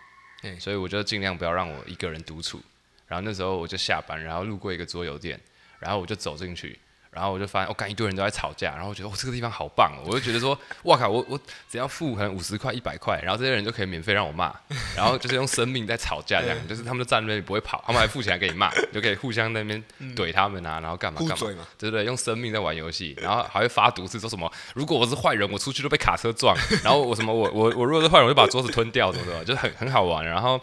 [0.44, 2.62] 欸、所以我就尽量不要让我一个人独处。
[3.08, 5.40] 然后那时候我就下班，然后路过一个桌游店，
[5.80, 6.80] 然后我就走进去。
[7.12, 10.06] 然后我就发现，我、哦、看一堆人都在吵架，然后我觉得，哦，这个地方好棒哦！
[10.06, 14.54] 我就觉得说， 哇靠，我我只要付可能五十块、一百块，然后这些人就可以免费让我骂，
[14.96, 19.84] 然后就是用生命在吵架，这样， 就是他们就站那边不会跑，他们还付钱给你骂，就可以互相在那边
[20.16, 21.36] 怼他们啊，然后干嘛干嘛，
[21.80, 22.06] 对不对？
[22.06, 30.62] 用生命在玩游戏，然后还会发毒誓说什么，如果我是坏人，我出去都被卡车撞，然后我什么我我我如果是坏人，我就把桌子吞掉，什么的，就是很很好玩，然后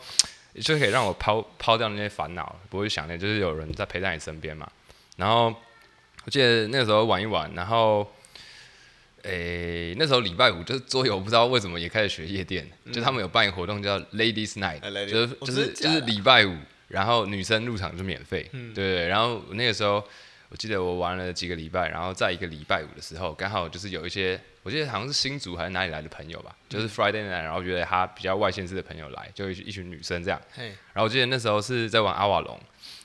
[0.62, 4.68] 就可以让我抛抛掉那些烦恼，不会想念，就是有人在陪在你身边嘛，
[5.16, 5.52] 然后。
[6.26, 8.04] 我记得那个时候玩一玩，然后，
[9.22, 16.56] 诶、欸，那时候礼拜五就是桌游，不知道为什么也开始学夜店，嗯、就他们有办一个活动叫 Ladies Night，、啊、就是就是就是礼拜五，
[16.88, 19.08] 然后女生入场就免费，嗯、对，对对。
[19.08, 20.02] 然后那个时候，
[20.48, 30.64] 我记得我玩了几个礼拜，然后在一个礼拜五的时候，刚好就是有一些，我记得好像是新竹还是哪里来的朋友吧，就是 Friday Night，然后觉得他比较外县市的朋友来，就一一群女生这样，嘿。
[30.92, 32.60] 然后我记得那时候是在玩阿瓦隆，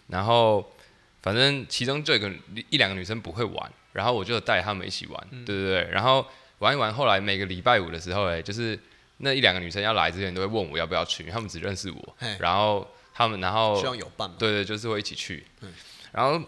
[0.08, 0.74] 然后。
[1.22, 2.32] 反正其中就有一个
[2.70, 6.26] 一两个女生不会玩，然后我就带她们一起玩，嗯、对对对，然后
[6.60, 8.80] 玩一玩，后来每个礼拜五的时候，哎，就是
[9.18, 14.36] 那一两个女生要来之前都会问我要不要去，因为他们只认识我，然后他们然后希望有伴嘛。
[14.40, 15.72] 对对，就是会一起去，嗯。
[16.12, 16.44] 然后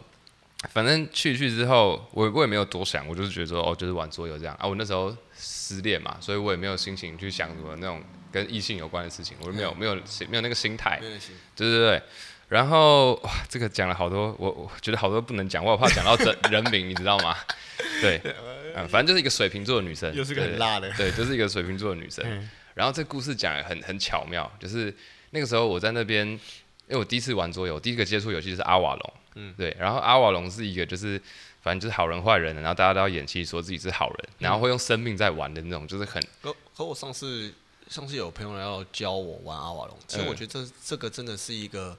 [0.69, 4.55] 反正去去之后，我我也没有多想，我就是觉得说哦，就是玩桌游这样。
[4.55, 4.65] 啊。
[4.67, 8.01] 我那时候失恋嘛，所以我也没有心情去想什么那种
[8.31, 9.95] 跟异性有关的事情，我就没有、嗯没有
[10.29, 12.01] 没有那个心态，心对对对。
[12.53, 17.35] 然后哇，这个讲了好多，我我觉得好多不能讲，我好怕讲到人人名，你知道吗？
[17.99, 18.21] 对，
[18.75, 22.23] 嗯，反正就是一个水瓶座的女生，又是个很辣的，对， 对，就是一个水瓶座的女生。
[22.25, 24.91] 嗯然后这故事讲得很很巧妙，就是
[25.29, 26.39] 那个时候我在那边，因
[26.89, 31.21] 为我第一次玩桌游，第一个接触游戏就是阿瓦隆，嗯，对，然后阿瓦隆是一个就是
[31.61, 36.19] 反正就是好人坏人，然后大家都要演戏说自己是好人，然后会用生命在玩的那种，就是很。
[36.41, 37.53] 可可我上次
[37.87, 41.95] 上次有朋友要教我玩阿瓦隆，其实我觉得这这个真的是一个。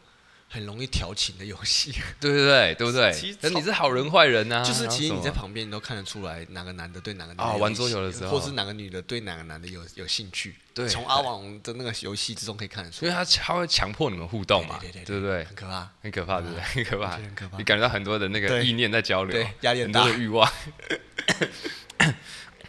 [0.55, 1.91] 很容易调情的游戏，
[2.21, 3.13] 对对对， 对不对？
[3.13, 10.55] 其实你是好人坏人啊，就是其实你在旁边你都看得出来哪个男的对哪个女的啊玩桌游的时候，或是哪个女的对哪个男的有有兴趣。
[10.73, 15.45] 对，从阿网的那个游戏之中可以看得出来，因为他他会强迫你们互动嘛，对对对不对？
[15.45, 16.63] 很可怕，很可怕，对不对？
[16.63, 17.59] 很可怕，很可怕。
[17.59, 20.49] 你感觉到很多的那个意念在交流，对，压力很多的欲望。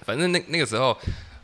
[0.05, 0.97] 反正那那个时候。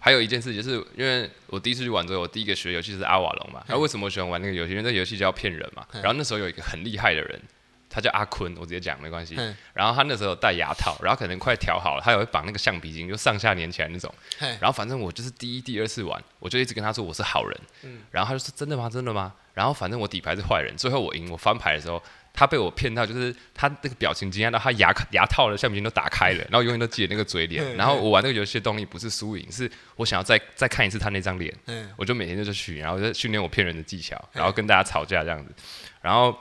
[0.04, 3.64] 还有一件事，就是因为我第一次去玩之后，我第一个学游戏是阿瓦隆嘛。
[3.68, 4.72] 然后为什么我喜欢玩那个游戏？
[4.72, 5.86] 因为那个游戏叫骗人嘛。
[5.94, 7.40] 然后那时候有一个很厉害的人，
[7.88, 9.36] 他叫阿坤，我直接讲没关系。
[9.76, 14.12] 然后他那时候戴牙套，然后可能快调好了，他有会绑那个橡皮筋，就上下连起来那种。
[14.40, 17.62] 然后反正我就是第一、第二次玩，我就一直跟他说我是好人。
[18.10, 18.90] 然后他就说真的吗？
[18.90, 19.32] 真的吗？
[19.54, 22.02] 然后反正我底牌是坏人，最后我赢，我翻牌的时候。
[22.34, 27.76] 他被我骗到，就是他那个表情惊讶到，他牙牙套的橡皮筋都打开了， 然后永远都记得那个嘴脸。
[27.76, 31.54] 然后我玩那个游戏的动力不是输赢，是我想要再再看一次他那张脸。
[31.98, 35.54] 我就每天就去，然后就训练我骗人的技巧，然后跟大家吵架这样子。
[36.02, 36.36] 然后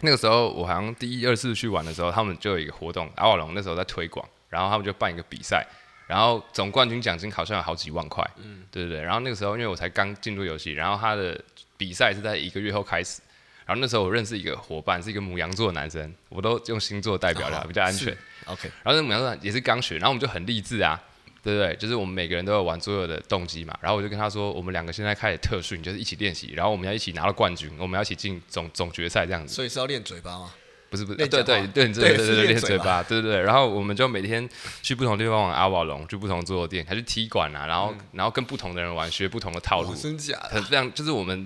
[0.00, 5.66] 那个时候我好像第一二次去玩的时候，他们就有一个活动，阿瓦隆那时候在推广，然后他们就办一个比赛，
[6.06, 8.24] 然后总冠军奖金好像有好几万块。
[8.36, 9.02] 嗯对对对。
[9.02, 11.38] 然后那个时候因为我才刚进入游戏，然后他的
[11.76, 13.20] 比赛是在一个月后开始。
[13.66, 18.16] 然后那时候我认识一个伙伴，是一个母羊座的男生，我都用星座代表他，比较安全。
[18.46, 18.70] OK。
[18.82, 21.02] 然后那母羊座也是刚学，然后我们就很励志啊，
[21.42, 21.74] 对不对？
[21.76, 23.76] 就是我们每个人都有玩桌游的动机嘛。
[23.80, 29.54] 然后我就跟他说，我们两个现在开始特训，就是一起练习，然后我们要一起拿到冠军，我们要一起进总总决赛这样子。
[29.54, 30.52] 所以是要练嘴巴吗？
[30.94, 33.42] 不是不是，对对对对对对练嘴巴，对对对。
[33.42, 34.48] 然后我们就每天
[34.80, 39.92] 去不同地方玩阿瓦隆，去不同桌游店，还去踢馆啊，然后然后跟不同的人玩，学不同的套路。
[39.96, 40.38] 真假？
[40.48, 41.44] 很这样，就是我们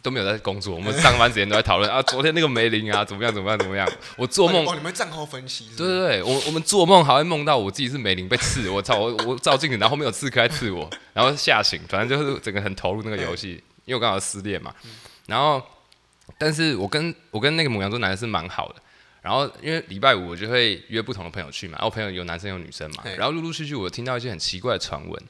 [0.00, 3.86] 都没有在工作，我们上班时间都在讨论啊，昨天那个梅林啊，怎么样怎么样怎么样？
[4.16, 5.68] 我做梦，哦，你们账号分析？
[5.76, 14.74] 对对对，我我们做梦还会梦到我自己是梅林被刺，我操，我我照镜子，然后后面有刺客在刺我，然后吓醒，反正就是整个很投入那个游戏，因为我刚好失恋嘛，
[15.26, 15.62] 然后，
[16.38, 18.76] 但是我跟我跟那个母羊座男的是蛮好的。
[19.26, 25.20] 然后因为礼拜五我就会约不同的朋友去嘛，然后朋友有男生有女生嘛，然后陆陆续续我听到一些很奇怪的传闻，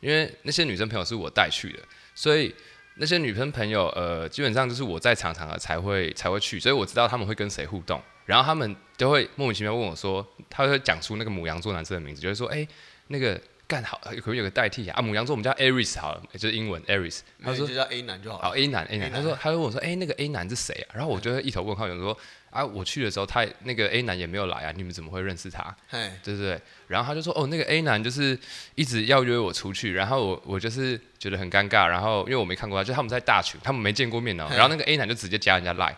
[0.00, 1.78] 因为那些女生朋友是我带去的，
[2.14, 2.54] 所以
[2.96, 12.68] 那些女生朋友呃基本上就是我在场场合才会才会去，所以我知道他们会跟谁互动，然后他们都会莫名其妙问我说，他会讲出那个母羊座男生的名字，就会说哎
[13.06, 14.98] 那个干好可不可以有个代替啊？
[14.98, 20.94] 啊母羊座我们叫 Aries 好了，就是英文 Aries，他说就叫 A 男就好了，好 A 男 A 男，他说他会问我说哎那个 A 男是谁啊？
[20.94, 22.16] 然后我就会一头问号，有人说。
[22.48, 25.76] 啊，我去的时候，他那个 A 男也没有来啊，你们怎么会认识他？
[25.90, 26.58] 对对对。
[26.88, 28.38] 然后他就说，哦，那个 A 男就是
[28.76, 34.46] 一直要约我出去，然后我我就是觉得很尴尬，然后因为我没看过他，就他们在大群，他们没见过面哦。
[34.52, 35.94] 然后那个 A 男就直接加人家赖。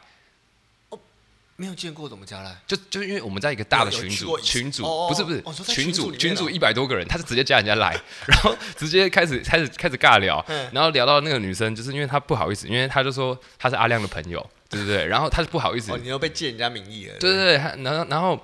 [1.59, 2.56] 哦，没有见过怎么加来？
[2.66, 14.44] 就就因为我们在一个大的群组，群组不是不是群组，群组一百多个人，他是直接加人家来， 然后直接开始开始开始尬聊，然后聊到那个女生，就是因为他不好意思，因为他就说他是阿亮的朋友。
[14.70, 17.14] 对不对，然后他是不好意思，哦，你又被借人家名义了。
[17.18, 18.38] 对对对，然后然后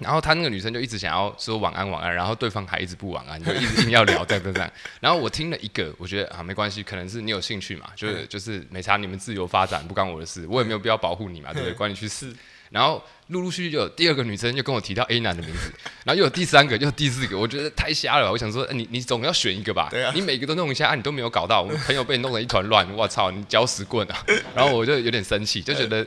[0.00, 4.70] 然后他那个女生就一直想要说晚安晚安，然后对方还一直不晚安，就一直硬要聊这样这样。
[5.00, 11.74] 然后我听了一个，我觉得啊没关系，可能是你有兴趣嘛，就是就是没差，你们自由发展，不关我的事，我也没有必要保护你嘛，对不对？
[11.74, 12.34] 关你去死。
[12.68, 15.72] 然后陆陆续续就有第二个女生就跟我提到 A 男的名字，
[16.04, 18.30] 然后又有第三个，又有第四个，我觉得太瞎了。
[18.30, 19.88] 我想说，欸、你你总要选一个吧？
[19.92, 24.18] 啊、你每个都弄一下，啊、你都没有搞到，我们朋友被你弄得一团乱，我操，你搅屎棍啊！
[24.54, 26.04] 然后我就有点生气，就觉得。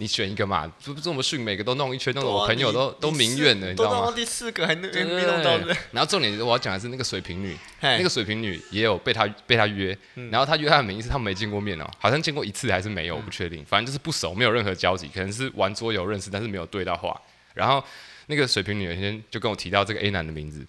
[0.00, 4.12] 你选一个嘛，不不这么逊，每个都弄一圈，弄得我朋友都都民怨了，你知道吗？
[4.16, 5.58] 第四个还能没弄到。
[5.92, 9.96] 然后重点是我要讲的是那个水瓶女，那个水瓶女也有被他被他约，
[10.30, 17.20] 然后他约他的名义是他们没见过面哦，好像见过一次还是没有，我不确定，反正就是不熟，没有任何交集，可能是玩桌游认识，但是没有对到话。
[17.52, 17.84] 然后
[18.26, 20.66] 那个水瓶女有一天就跟我提到这个 A 男的名字，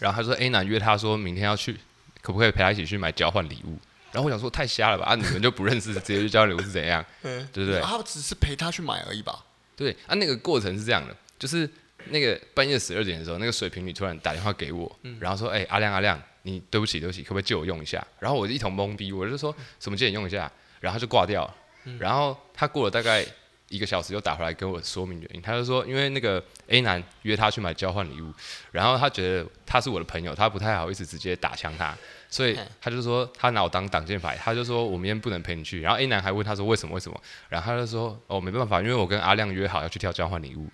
[0.00, 1.76] 然后他说 A 男约他说明天要去，
[2.20, 3.78] 可不可以陪他一起去买交换礼物？
[4.12, 7.04] 然后我想说太瞎了吧，啊你们就不认识，直接去交流是怎样？
[7.22, 7.80] 对不对？
[7.80, 9.44] 他只是陪他去买而已吧？
[9.76, 11.68] 对啊，那个过程是这样的，就是
[12.06, 20.50] 那个半夜十二点的时候，那个水瓶女突然打电话给我，然后说：“哎，阿亮阿亮，你对不起，对不起，可不可以借我用一下？”然后我就一头懵逼，我就说：“什么借你用一下？”
[20.80, 21.54] 然后就挂掉了。
[21.98, 23.24] 然后他过了大概
[23.68, 28.32] 一个小时又打回来跟我说明原因，他就说：“因为那个 A 男约他去买交换礼物，
[28.72, 31.96] 然后他觉得他是我的朋友，他不太好意思直接打枪他，
[32.30, 35.80] 所以他就说他拿我当挡箭牌，他就说我明天不能陪你去。
[35.80, 36.94] 然后 A 男还问他说为什么？
[36.94, 37.20] 为什么？
[37.48, 40.66] 然后他就说：哦，没办法，因为我跟阿亮约好要去跳交换礼物。”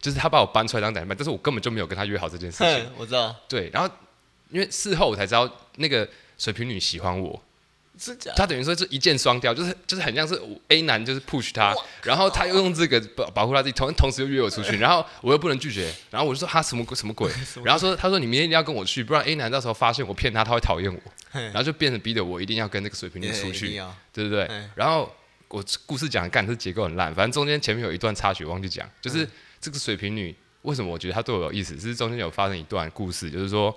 [0.00, 2.90] 就是他把我搬出来当挡箭牌，但是我根本就没有跟他约好这件事情。
[2.96, 3.34] 我知道。
[3.48, 3.92] 对，然后
[4.50, 6.08] 因为事后我才知道，那个
[6.38, 7.42] 水瓶女喜欢我，
[7.98, 8.36] 是假的。
[8.36, 17.30] 他等于说是一箭双雕，就是就是很像是 A 男就是 push 他，然后他又用这个保保护他自己，同同时又约我出去，然后我又不能拒绝，然后我就说他什么 什么鬼，
[17.64, 21.00] 然后说他说你明天一定要跟我去，不然 A 男到时候发现我骗他，他会讨厌我，
[21.40, 23.80] 然后就变成逼得我一定要跟那个水瓶女出去，
[24.12, 24.48] 对不对？
[24.74, 25.12] 然后
[25.48, 29.28] 我故事讲的干，这结构很烂，反正中间前面有一段插曲忘记讲，就是
[29.60, 30.34] 这个水瓶女。
[30.62, 31.78] 为什么我觉得她对我有意思？
[31.78, 33.74] 是中间有发生一段故事，就是说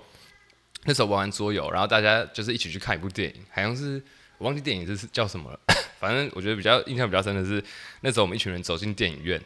[0.84, 4.02] 那时候玩完桌游，然后大家就是一起去看一部电影，好像是
[4.38, 5.58] 我忘记电影是叫什么了。
[6.00, 7.62] 反正我觉得比较印象比较深的是
[8.00, 9.40] 那时候我们一群人走进电影院。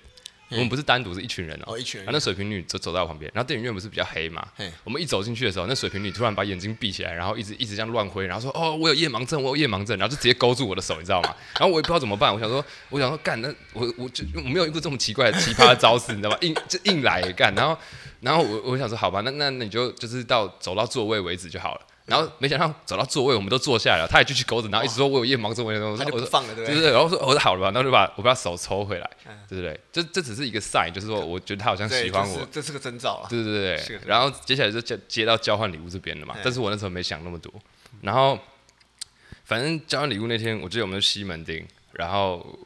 [0.51, 1.75] 我们不是单独，是一群人哦、喔。
[1.75, 2.09] 哦，一群人。
[2.13, 4.47] 那水瓶女走走在我旁边，然后电影院不是比较黑嘛？
[4.85, 11.35] 我们一走进去的时候，那水瓶女突然把眼睛闭起来，然后一直一直这样乱挥，然后说：“哦，我有夜盲症，我有夜盲症。”然后就直接勾住我的手，你知道吗？
[11.59, 12.33] 然后我也不知道怎么办。
[12.33, 16.39] 我想说，我想说干，那我我就我没有遇过这么奇怪的奇葩的招式，你知道吗？
[16.43, 17.53] 硬就硬来干。
[17.55, 17.77] 然后
[18.21, 21.81] 然后我我想说，好吧，那那你就就是到走到座位为止就好了。
[22.07, 26.93] 然后没想到走到座位，我们都坐下来了，他也继续勾着，然后一直说我有夜盲症，我有，他就不放了，对不对？
[26.93, 29.11] 然后说我说好了吧，然后就把我把手抽回来，
[29.49, 29.79] 对不对？
[29.93, 33.27] 这这只是一个 sign，就是说我觉得他好像喜欢我，这是个征兆啊。
[33.29, 37.53] 对对对，然后接下来就接接到交换礼物这边了嘛，但是我那时候没想那么多。
[38.03, 38.39] 然后
[39.45, 42.57] 反正交换礼物那天，我记得我们是西门町，然后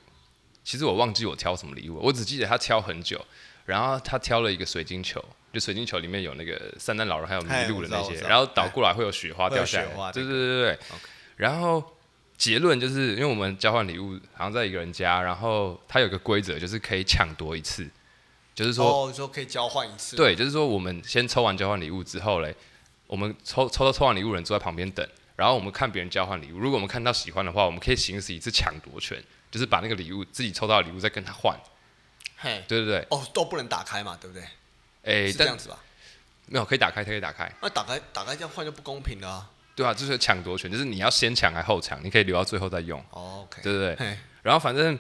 [0.63, 3.19] 其实我忘记我挑什么礼物，我只记得他挑很久，
[3.65, 5.25] 然后他挑了一个水晶球。
[5.53, 10.13] 就水晶球里面有那个圣诞老人，还有麋鹿的那些，然后倒过来会有雪花掉下来。
[10.13, 10.79] 对对对对对。
[11.37, 11.83] 然后
[12.37, 17.89] 结论就是因为我们交换礼物好像在一个人家，然后他有个规则就是可以抢夺一次，
[18.55, 20.17] 就是说哦，说可以交换一次。
[20.17, 22.55] 对，就是说我们先抽完交换礼物之后嘞，
[23.07, 31.59] 我们抽抽到抽完礼物人坐在旁边等，然后我们看别人交换礼物，如果我们看到喜欢的话，我们可以行使一次抢夺权，就是把那个礼物自己抽到的礼物再跟他换。
[32.37, 33.07] 嘿，对对对。
[33.11, 34.45] 哦，都不能打开嘛，对不对？
[35.11, 35.79] 哎、欸，是这样子吧？
[36.47, 37.51] 没有，可以打开，它可以打开。
[37.61, 39.51] 那打开，打开这样换就不公平了啊！
[39.77, 42.99] 对啊，就是抢夺权，就是你要先抢还后抢，你可以留到最后再用。
[43.11, 44.19] 哦，OK，对不对，对？
[44.43, 44.99] 然后反正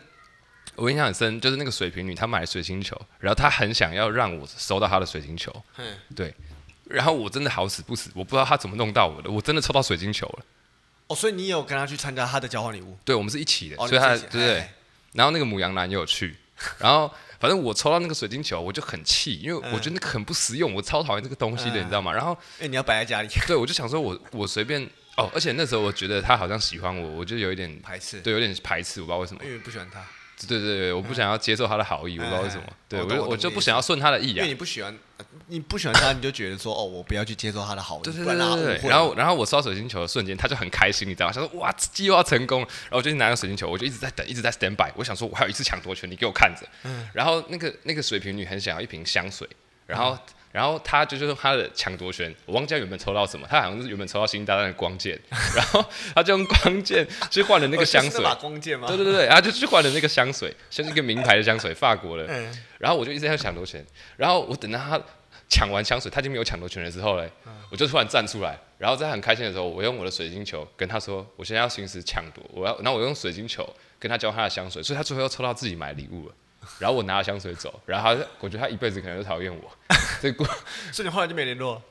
[0.77, 5.53] 我印象很深，就是那个水瓶女她买了水晶球，然后她很想要让我收到她的水晶球。
[6.15, 6.35] 对。
[6.85, 10.45] 然后我真的好死不死，我不知道她怎么弄到我的，我真的抽到水晶球了。
[11.09, 12.97] 哦，所以你有跟她去参加她的交换礼物？
[13.05, 14.69] 对，我们是一起的，哦、所以她对对对。
[15.13, 16.37] 然后那个母羊男也有去，
[16.79, 17.13] 然后。
[17.41, 22.13] 反正我抽到那个水晶球，我就很气，因为我觉得那个很不实用，我超讨厌这个东西的，你知道吗？
[22.13, 23.29] 然后，哎，你要摆在家里。
[23.47, 24.83] 对，我就想说我，我我随便
[25.17, 29.41] 哦，而且那时候我觉得他好像喜欢我，我就有一点排斥，对，有点排斥，我不知道为什么。
[29.43, 30.05] 因为不喜欢他。
[30.47, 32.63] 对对对，我不想要接受他的好意，我不知道为什么。
[32.89, 34.37] 对，我我就不想要顺他的意啊。
[34.37, 34.95] 因为你不喜欢，
[35.51, 38.03] 你不喜欢他，你就觉得说，哦，我不要去接受他的好意。
[38.03, 38.89] 对对对对。
[38.89, 41.33] 然后然后我收到水晶球的瞬间，他就很开心，你知道吗？
[41.35, 42.61] 他说哇，自己又要成功。
[42.61, 44.91] 然后我就拿个水晶球，我就一直在等，一直在 stand by。
[44.95, 46.65] 我想说，我还有一次抢夺权，你给我看着。
[47.13, 49.49] 然后那个那个水瓶女很想要一瓶香水，
[49.87, 50.17] 然后。
[50.53, 55.17] 然后她就是用他的抢夺权，我忘记原本抽到什么，她好像是原本抽到星星大战的光剑，
[55.55, 58.21] 然后她就用光剑去换了那个香水。
[58.21, 58.89] 把光剑吗？
[58.89, 62.27] 对对对，然后就去换了那个香水，像是一个名牌的香水，法国的。
[62.79, 63.87] 然后我就一直在抢夺权，
[64.17, 65.01] 然后我等到他
[65.51, 67.31] 抢完香水，他已经没有抢夺权的时候嘞，
[67.71, 76.35] 我就突然站出来，然后在很开心的时候，我用我的水晶球跟他说，我现在要行使抢夺，我要，然后我用水晶球跟他交换他的香水，所以他最后又抽到自己买礼物了。
[76.79, 79.71] 然后我拿了香水走，然后他，我觉得他一辈子可能都讨厌我。
[80.21, 80.45] 这故，
[80.93, 81.83] 所以你后来就没联络？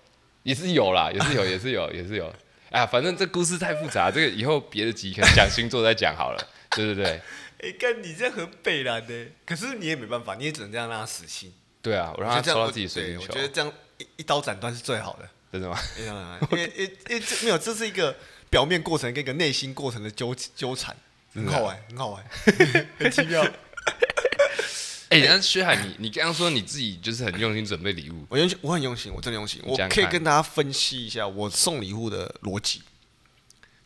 [0.44, 2.32] 也是有啦，也是有，也是有，也是有。
[2.70, 6.48] 哎呀，反正这故事太复杂，这个以后别的集可能讲星座再讲好了。
[6.70, 7.20] 对对对。
[7.62, 11.52] 哎，干你这样很北烂的，可是你也没办法，你也只能这样让他死心。
[11.82, 13.26] 对啊，我让他抽到自己水晶球。
[13.28, 15.30] 我觉得这样一一刀斩断是最好的。
[15.52, 15.80] 真的吗？
[15.98, 18.16] 因为因为因为这没有，这是一个
[18.50, 20.96] 表面过程跟一个内心过程的纠纠缠，
[21.34, 22.24] 很好玩，很好玩，
[23.00, 23.44] 很奇妙。
[25.10, 29.60] 哎，但是薛海，你你刚刚说你自己就是很用心准备礼物，我用心，我很用心，我真的用心。
[29.66, 32.84] 我可以跟大家分析一下我送礼物的逻辑，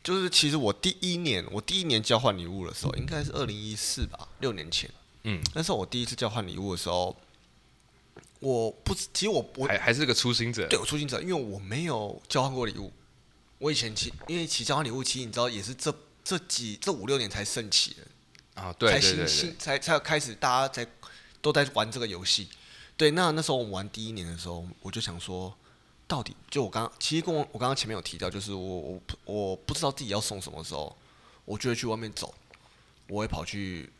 [0.04, 4.90] 就是其实我第一年，我第一年交换礼物的时候，应该是二零一四吧，六年前。
[5.24, 7.16] 嗯，那时候我第一次交换礼物的时候，
[8.44, 12.92] 我不，其实我我还还是个初心者，对，我初心者，因为我没有交换过礼物。
[13.60, 20.88] 我以前其因为其实交换礼物，其实你知道也是这这几这五六年才盛起的啊，对才新才才开始大家在。
[21.44, 22.48] 都在玩这个游戏，
[22.96, 25.54] 对，那那时候我们玩第一年的时候，我就想说，
[26.08, 30.96] 到底就我刚其实跟我我刚刚前面有提到，就是我我我不知道自己要送什么时候，
[31.44, 32.34] 我就会去外面走，
[33.10, 33.92] 我会跑去，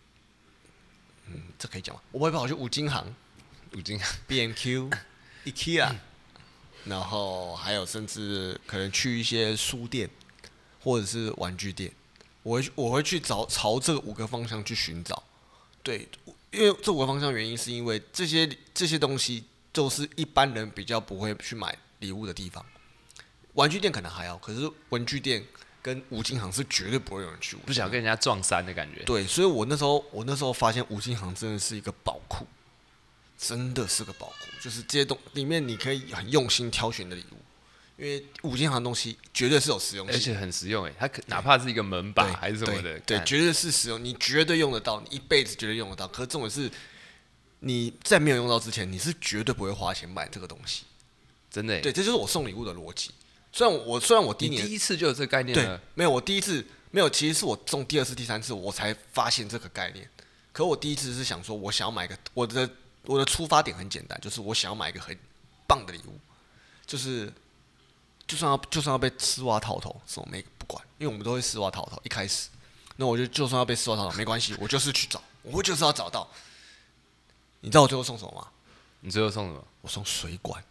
[1.28, 2.02] 嗯，这可以讲吗？
[2.14, 3.14] 我会跑去五金行，
[3.74, 4.90] 五金行，B&Q、
[5.46, 5.96] IKEA，
[6.86, 10.10] 然后还有甚至可能去一些书店
[10.82, 11.92] 或者是玩具店，
[12.42, 15.24] 我会我会去找朝这五个方向去寻找，
[15.82, 16.08] 对，
[16.52, 21.78] 因为这五个方向原因是因为这些这些东西就是一般人比较不会去买。
[22.00, 22.66] 礼物的地方，
[23.54, 25.42] 玩具店可能还好，可是文具店
[25.82, 27.56] 跟五金行是绝对不会有人去。
[27.66, 29.02] 不想跟人家撞衫的感觉。
[29.04, 32.46] 对，所以我那时候，我那时候发现五金行真的是一个宝库，
[33.38, 40.94] 真的是个宝库，就是这些东里面你可以很用心挑选的礼物，因为五金行的东西绝对是有实用性，而且很实用诶。
[40.98, 46.08] 它可哪怕是一个门把还是什么的，对，绝对是实用，你绝对用得到，你一辈子绝对用得到。
[46.08, 46.72] 可是重点是，
[47.60, 50.84] 你在没有用到之前，你是绝对不会花钱买这个东西。
[51.52, 53.12] 真的，对，这就是我送礼物的逻辑。
[53.52, 60.10] 虽然我虽然我第一年第一次就有这个概念，对，没有，我第一次没有，其实是我中第二次、第三次我才发现这个概念。
[60.52, 62.68] 可我第一次是想说，我想要买个我的
[63.06, 65.18] 我的出发点很简单，就是我想要买一个很
[65.68, 66.20] 棒的礼物，
[66.86, 67.32] 就是
[68.26, 72.02] 就算要就算要被丝袜套头，什么没不管，因为我们都会丝袜套头。
[72.04, 72.50] 一开始，
[72.96, 76.30] 那我就就算要被丝袜套头没关系，我就是去找，我就是要找到。
[77.62, 78.48] 你知道我最后送什么吗？
[79.02, 79.66] 你最后送什么？
[79.82, 80.64] 我送水管。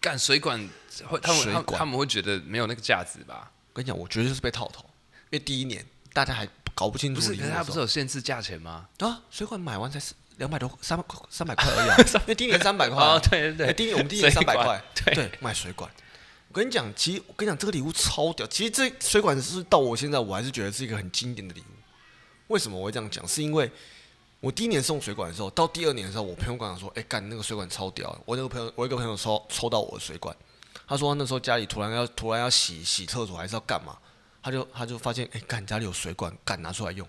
[0.00, 0.58] 干水管
[1.06, 3.52] 会，他们他他们会觉得没有那个价值吧？
[3.72, 4.82] 我跟你讲，我觉得就是被套头，
[5.30, 7.20] 因为第一年大家还搞不清楚。
[7.20, 8.88] 不是，可是他不是有限制价钱吗？
[8.98, 11.96] 啊，水管买完才是两百多，三百块，三百块 而已啊。
[12.20, 13.02] 因为第一年三百块。
[13.02, 14.82] 啊，对对对，欸、第一年我们第一年三百块。
[14.94, 15.90] 对，对，买水管。
[16.48, 18.46] 我跟你讲，其实我跟你讲，这个礼物超屌。
[18.46, 21.64] 其实这水管是到我现在，我还是觉得是一个很经典的礼物。
[22.48, 23.26] 为什么我会这样讲？
[23.26, 23.70] 是因为。
[24.40, 30.36] 我第一年送水管的时候，到第二年的时候，我朋友跟我讲说：“哎、欸，干那个水管超屌！”我那个朋友， 我一个朋友抽抽到我的水管，
[30.84, 33.96] 他说那时候家里突然要突然要洗洗厕所，还是要干嘛？
[34.42, 37.06] 他就他就发现，哎、欸，干家里有水管，干拿出来用，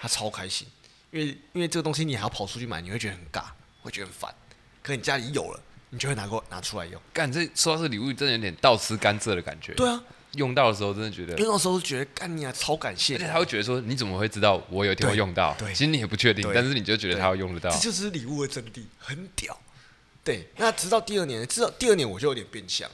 [0.00, 0.68] 他超开心，
[1.10, 3.44] 因为因为这个东西你还要跑出去买，你会觉得很尬，
[3.82, 4.34] 会觉得很烦。
[4.82, 7.00] 可你家里有了，你就会拿过拿出来用。
[7.12, 9.72] 干这收到这礼物，真的有点倒吃甘蔗的感觉。
[9.74, 10.02] 对啊。
[10.34, 13.14] 用到的时候，真的觉得用到的时候觉得干你啊，超感谢。
[13.14, 15.54] 而且他会觉得说，你怎么会知道我有一天会用到？
[15.58, 17.70] 对，其实你也不确定，但是你就觉得他会用得到。
[17.70, 19.58] 这就是礼物的真谛，很屌。
[20.22, 22.88] 对，那直到第二年，直到第二年我就有点变相，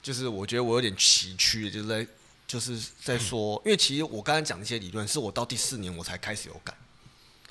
[0.00, 2.06] 就是我觉得我有点崎岖，就是在
[2.46, 6.74] 就是在说，因为其实我刚才讲那些理论，是我到第四年我才开始有感，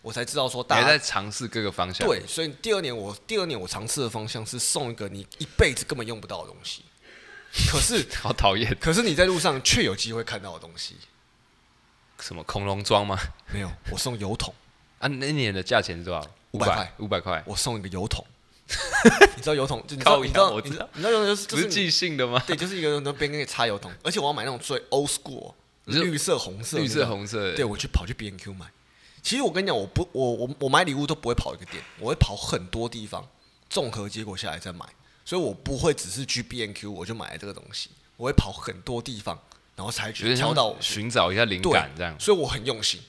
[0.02, 2.08] 我才知道说大家在尝试各个方向。
[2.08, 6.84] 对，所以第二年我第二年我尝试的方向是送一个你一辈子根本用不到的东西。
[7.70, 10.96] 可是好讨厌，可是你在路上却有机会看到的东西，
[12.20, 13.18] 什么恐龙装吗？
[13.52, 14.54] 没有，我送油桶
[15.00, 15.08] 啊！
[15.10, 16.26] 那一年的价钱是多少？
[16.52, 17.44] 五百块，五百块。
[17.46, 18.26] 我送一个油桶，
[19.36, 19.84] 你知道油桶？
[19.90, 20.20] 你知道？
[20.22, 20.50] 你知道？
[20.50, 20.90] 我知道。
[20.94, 22.42] 你知道油桶就是就是即兴的吗？
[22.48, 25.54] 对，就是一个人那边给你插油桶，而且我要买那种最 old school，
[25.86, 27.54] 绿色红色，绿色红色。
[27.54, 28.66] 对，我去跑去 B N Q 买。
[29.22, 33.28] 其实我跟你讲，我不，我我我买礼物都不会跑一个店，我会跑很多地方，
[33.70, 34.86] 综合结果下来再买。
[35.24, 39.40] 所以我不会只是去 B N Q 我就买了这个东西，我会跑很多地方，
[39.76, 42.20] 然后才去挑到寻找一下灵感这样。
[42.20, 43.00] 所以我很用心，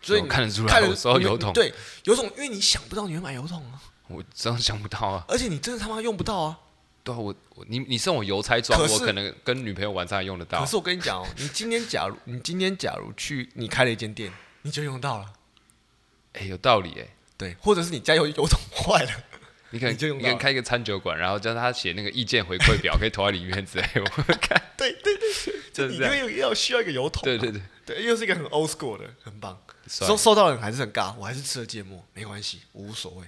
[0.00, 0.80] 所以看得出来。
[0.80, 1.72] 有时候油桶，对
[2.04, 5.24] 油桶，因为你想不到你会买油桶啊，我真的想不到啊。
[5.28, 6.58] 而且你真的他妈用不到啊。
[7.04, 10.60] 对啊，我我你你送我邮差装，我可能跟女朋友晚上还用得到。
[10.60, 15.26] 可是我跟你讲哦，你今天假如你今天假如去你开了一间店，你就用到了。
[16.34, 17.06] 哎，有道理哎。
[17.36, 19.10] 对，或者是你家油油桶坏了。
[19.70, 23.86] 你可能就你可以开一个餐酒馆，然后叫他写那个意见回馈表，可以投在里面之类。
[24.00, 25.28] 我看， 对对对，
[25.72, 27.22] 就是因为要需要一个油桶。
[27.22, 29.60] 对对对对，又是一个很 old school 的，很棒。
[29.86, 33.26] 收收到的人还是很尬，我还是吃了芥末，没关系，无所谓。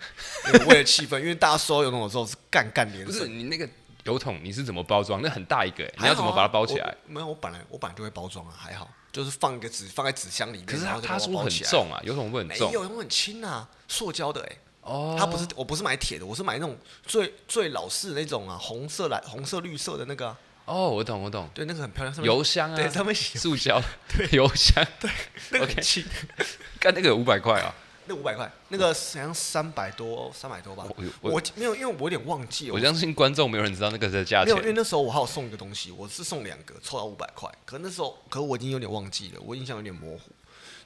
[0.66, 3.04] 为了气氛，因为大家收油桶的时候是干干连。
[3.04, 3.68] 不是你那个
[4.04, 5.20] 油桶你是怎么包装？
[5.22, 6.94] 那很大一个，你要怎么把它包起来？
[7.06, 10.66] 没有，我本来我本来就会包装啊，还好，就是放一个纸放在纸箱里面。
[10.66, 12.00] 可是它它是不是很重啊？
[12.04, 12.68] 有种会很重？
[12.68, 14.56] 没有，油桶很轻啊，塑胶的哎。
[14.82, 20.38] 哦，它不是，我不是买铁的，我是买那种最最老式的那种啊，红色蓝、红色绿色的那个、啊。
[20.64, 21.48] 哦，我懂，我懂。
[21.52, 22.22] 对，那个很漂亮。
[22.22, 25.10] 油箱啊，对，他们塑胶，对，油箱，对，
[25.50, 26.04] 那个很轻。
[26.80, 27.74] 干那个五百块啊？
[28.10, 30.84] 那五百块，那个好像三百多，三百多吧。
[30.88, 32.74] 我，我，我没有，因为我有点忘记了。
[32.74, 34.46] 我相信观众没有人知道那个的价钱。
[34.46, 37.48] 没有，因为那时候我还有送一个东西，我是送两个，凑到五百块。
[37.64, 40.32] 可那时候，可我已经有点忘记了，我印象有点模糊。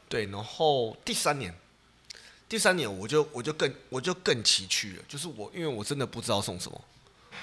[0.06, 1.54] 对，然后第三年。
[2.46, 6.84] 第三年我就我就更我就更崎岖了，就是我因为我真的不知道送什么，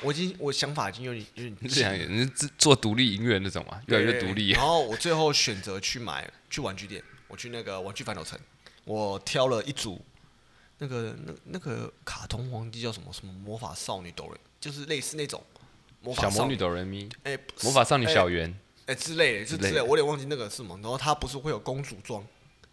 [0.01, 4.51] 我已经我想法已经有点有点这样，你是做独立音乐那种嘛，越来越独立。
[4.51, 8.39] 然后我最后选择去买去玩具店，我去那个玩具反斗城，
[8.85, 10.03] 我挑了一组
[10.79, 15.43] 那个那那个卡通皇帝叫什么什么魔法少女哆瑞，就是类似那种
[16.01, 18.51] 魔法小魔女少女哆瑞咪，哎、魔法少女小圆，
[18.87, 20.75] 哎、之类的，就之类的，我有点忘记那个是什么。
[20.81, 22.25] 然后它不是会有公主装，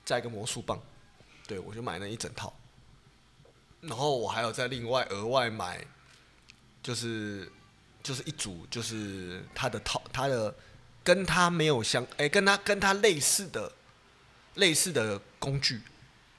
[0.05, 0.81] 加一个魔术棒，
[1.47, 2.53] 对我就买那一整套。
[3.81, 5.85] 然后我还有再另外额外买，
[6.83, 7.53] 就是
[8.03, 10.53] 就是一组，就是它的套，它的
[11.05, 13.71] 跟它没有相，哎、跟它跟它类似的
[14.55, 15.81] 类似的工具，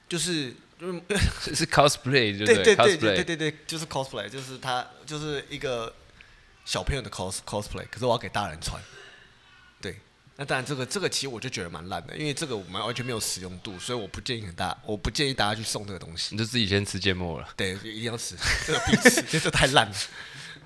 [0.09, 1.01] 就是嗯。
[1.41, 5.93] 是 是 cosplay 对不对对对对对对对，就是 cosplay，就是他就是一个
[6.65, 8.81] 小朋友的 cos cosplay，可是我要给大人穿。
[9.81, 9.95] 对，
[10.35, 16.37] 那当然这个这个其实我就觉得蛮烂的，因为这个我们完全没有使用度，所以我不建议很大，我不建议大家去送这个东西你。
[16.37, 17.47] 就自己先吃芥末了。
[17.55, 18.35] 对，一定要吃，
[18.65, 19.95] 这个必吃，这个太烂了。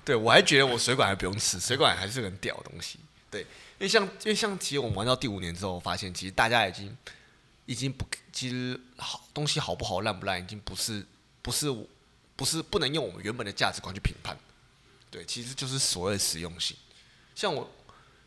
[0.04, 2.98] 对我还觉得我水管还不用吃，水管还是很屌的东西。
[3.30, 3.46] 对，因
[3.80, 6.94] 为像因为像其实我们玩到第五年之后，发现其实大家已经
[7.66, 11.06] 已经不，其实好东西好不好烂不烂，已经不是
[11.42, 11.66] 不是
[12.36, 14.36] 不是不能用我们原本的价值观去评判。
[15.10, 16.76] 对，其实就是所谓的实用性。
[17.34, 17.70] 像我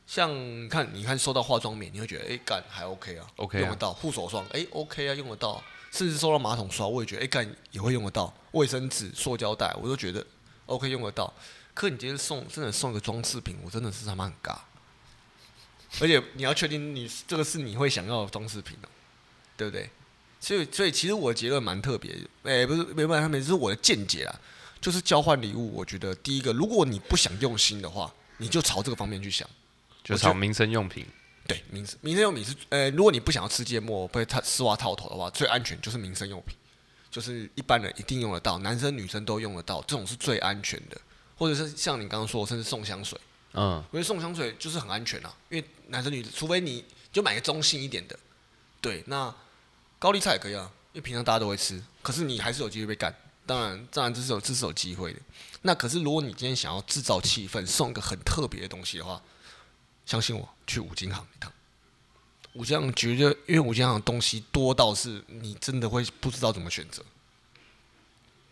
[0.05, 0.33] 像
[0.63, 10.25] 你看你看收到化妆棉，你会觉得哎干还 OK 啊 OK 啊用得到护手霜哎 OK 啊用得到，甚至收到马桶刷我也觉得哎干也会用得到，卫生纸、塑胶袋我都觉得
[10.65, 11.33] OK 用得到。
[11.73, 14.57] 可你今天送真的送个装饰品，我真的是他妈很尬。
[16.01, 18.89] 而且你要确定你这个是你会想要的装饰品哦、
[19.57, 19.89] 对不对？
[20.39, 24.39] 所以所以其实我的结论蛮特别的，哎、欸，不是没办法，没是我的见解啦。
[24.79, 29.49] 就是交换礼物，我觉得第一个，如果你不想用心的话，你就朝这个方面去想，
[30.03, 31.05] 就朝民生用品。
[31.47, 36.55] 对，民生民生用品是，呃，如果你不想要吃芥末被套丝袜套头的话，最安全就是民生用品，
[37.09, 41.01] 就是一般人一定用得到，男生女生都用得到，这种是最安全的。
[41.35, 43.19] 或者是像你刚刚说的，甚至送香水，
[43.53, 48.17] 嗯，我觉得送香水就是很安全啊，因为男生女生，除非你就买个中性一点的，
[48.81, 49.33] 对，那
[49.99, 53.15] 高丽菜也可以啊，因为平常大家都会吃，可是你还是有机会被干。
[53.45, 55.19] 当然，当然这是有这是有机会的。
[55.61, 59.21] 那可是如果你今天想要制造气氛，送一个很特别的东西的话，
[60.05, 61.51] 相信我，去五金行一趟。
[62.53, 67.03] 五金行绝对，因为五金行的东西多到是你真的会不知道怎么选择。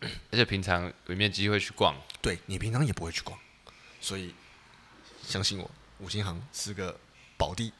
[0.00, 1.94] 而且平常有没有机会去逛？
[2.20, 3.38] 对，你平常也不会去逛，
[4.00, 4.34] 所以
[5.26, 6.98] 相信我，五金行是个
[7.36, 7.72] 宝地。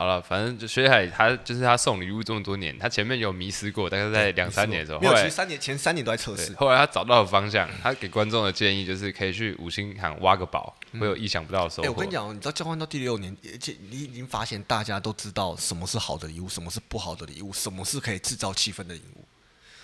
[0.00, 6.54] 好了，反正就薛海他就是他送礼物这么多年，他前面有迷失过，大概在两三年的时候，没有，后来其实三年前三年都在测试。
[6.54, 11.82] 后来他找到了方向，他给观众的建议就是可以去五星行挖个宝，会有意想不到的收获。
[11.82, 19.24] 哎、欸，我跟你讲，你知道交换到第六年，而且你已经发现大家都知道什么是好的礼物，什么是不好的礼物，什么是可以制造气氛的礼物。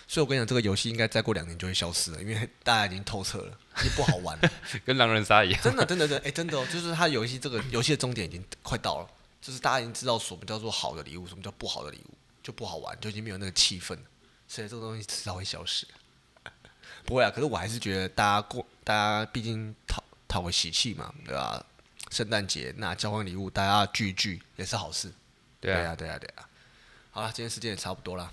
[0.09, 4.51] 所以我跟你讲，这个游戏应该再过两年就会消失了，因为大家已经透彻了，已经不好玩了，
[4.83, 5.61] 跟狼人杀一样。
[5.63, 9.07] 真的，真的，真的，哎、欸，真的哦，就是它游戏这个游戏的终点已经快到了，
[9.41, 14.03] 就是大家已经知道什么叫做好的礼物，什么叫不好的礼物，就不好玩，就已经没有那个气氛了，
[14.49, 15.87] 所以这个东西迟早会消失。
[17.05, 21.65] 不会啊，可是我还是觉得大家过，大家毕竟讨讨个喜气嘛，对吧？
[22.11, 25.13] 圣诞节那交换礼物，大家聚一聚也是好事。
[25.61, 26.49] 对啊，对啊，对啊。
[27.11, 28.31] 好了，今天时间也差不多了。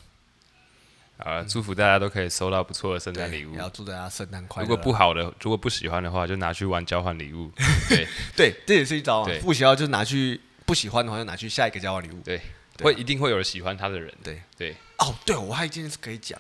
[1.17, 3.55] 啊，祝福大家都可以收到不错的圣诞礼物。
[3.55, 4.67] 要祝大家圣诞快乐。
[4.67, 7.51] 如果不好的，如果不喜欢的话，就拿去玩交换礼物。
[7.89, 9.31] 对对，这也是一招啊。
[9.41, 12.22] 不喜欢就拿去，不喜欢的话就拿去下一个交换礼物。
[12.22, 12.38] 对，
[12.78, 14.14] 对啊、会一定会有人喜欢他的人。
[14.24, 14.76] 对对。
[14.99, 16.39] 哦，对，我还有一件事可以讲，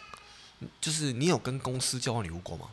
[0.79, 2.69] 就是你有跟公司交换礼物过吗？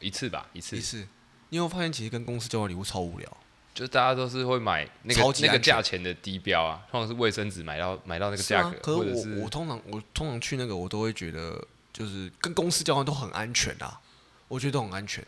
[0.00, 0.76] 一次吧，一次。
[0.76, 1.06] 一次。
[1.50, 3.36] 你有没有发现，其实跟公司交换礼物超无聊。
[3.72, 14.00] 就是大家都是会买那个那个价钱的低标啊，通常是卫生纸买到买到那个价格，啊、可是我或者是我通常我通常去那个我都会觉得，就是跟公司交换都很安全啊，
[14.48, 15.24] 我觉得都很安全，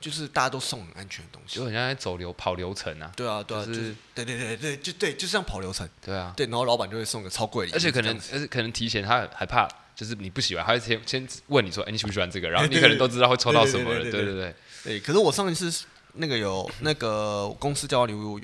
[0.00, 3.12] 就是大家都送很安全的东西，就很像在走流跑流程啊。
[3.16, 5.88] 对啊，对啊，就是、就是、对对对对，就对，就像跑流程。
[6.04, 12.48] 对啊，对，然后老板就会送个超贵的，而且可能而且可能提前他还怕就是你不喜欢，他会先先问你说，哎、欸，你喜不喜欢这个？
[12.48, 14.54] 然后你可能都知道会抽到什么了，对对对，对。
[14.84, 15.84] 对，可是我上一次。
[16.18, 18.40] 那个有那个公司交换礼物，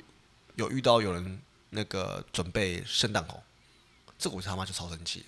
[0.57, 1.41] 有遇到有人
[1.71, 3.41] 那个准备圣诞红，
[4.19, 5.25] 这个我他妈就超生气。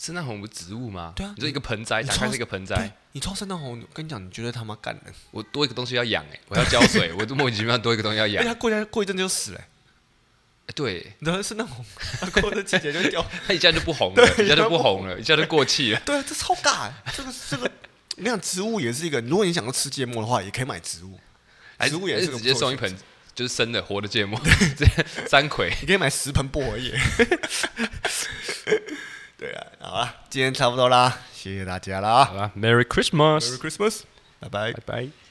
[0.00, 1.12] 圣诞红不是植物吗？
[1.14, 2.90] 对啊，你就一个盆栽，打开是一个盆栽。
[3.12, 5.12] 你抽圣诞红，我跟你讲，你觉得他妈干人？
[5.30, 8.42] 我多一个东西要养哎，我要浇水， 我莫名其妙多一个东西要养。
[8.42, 9.60] 哎，他过一过一阵就死了。
[10.68, 11.84] 哎，对，你知道圣诞红，
[12.18, 16.00] 他过了季节就掉， 它一下就不红了，一下就不红了，一下就过气了。
[16.06, 16.90] 对啊，这超尬。
[17.14, 17.70] 这个这个，
[18.16, 21.20] 你想植物也是一个，如果你想要吃芥末的话，也可以买植物。
[21.86, 22.96] 植物也是直接送一盆，
[23.34, 24.40] 就是生的活的芥末，
[24.78, 24.86] 这
[25.28, 26.98] 三葵，你可以买十盆薄荷叶。
[29.40, 32.26] 对啊，好啦，今天差不多啦，谢谢大家啦。
[32.26, 34.02] 好啦，Merry Christmas，Merry Christmas，
[34.38, 35.29] 拜拜，拜拜。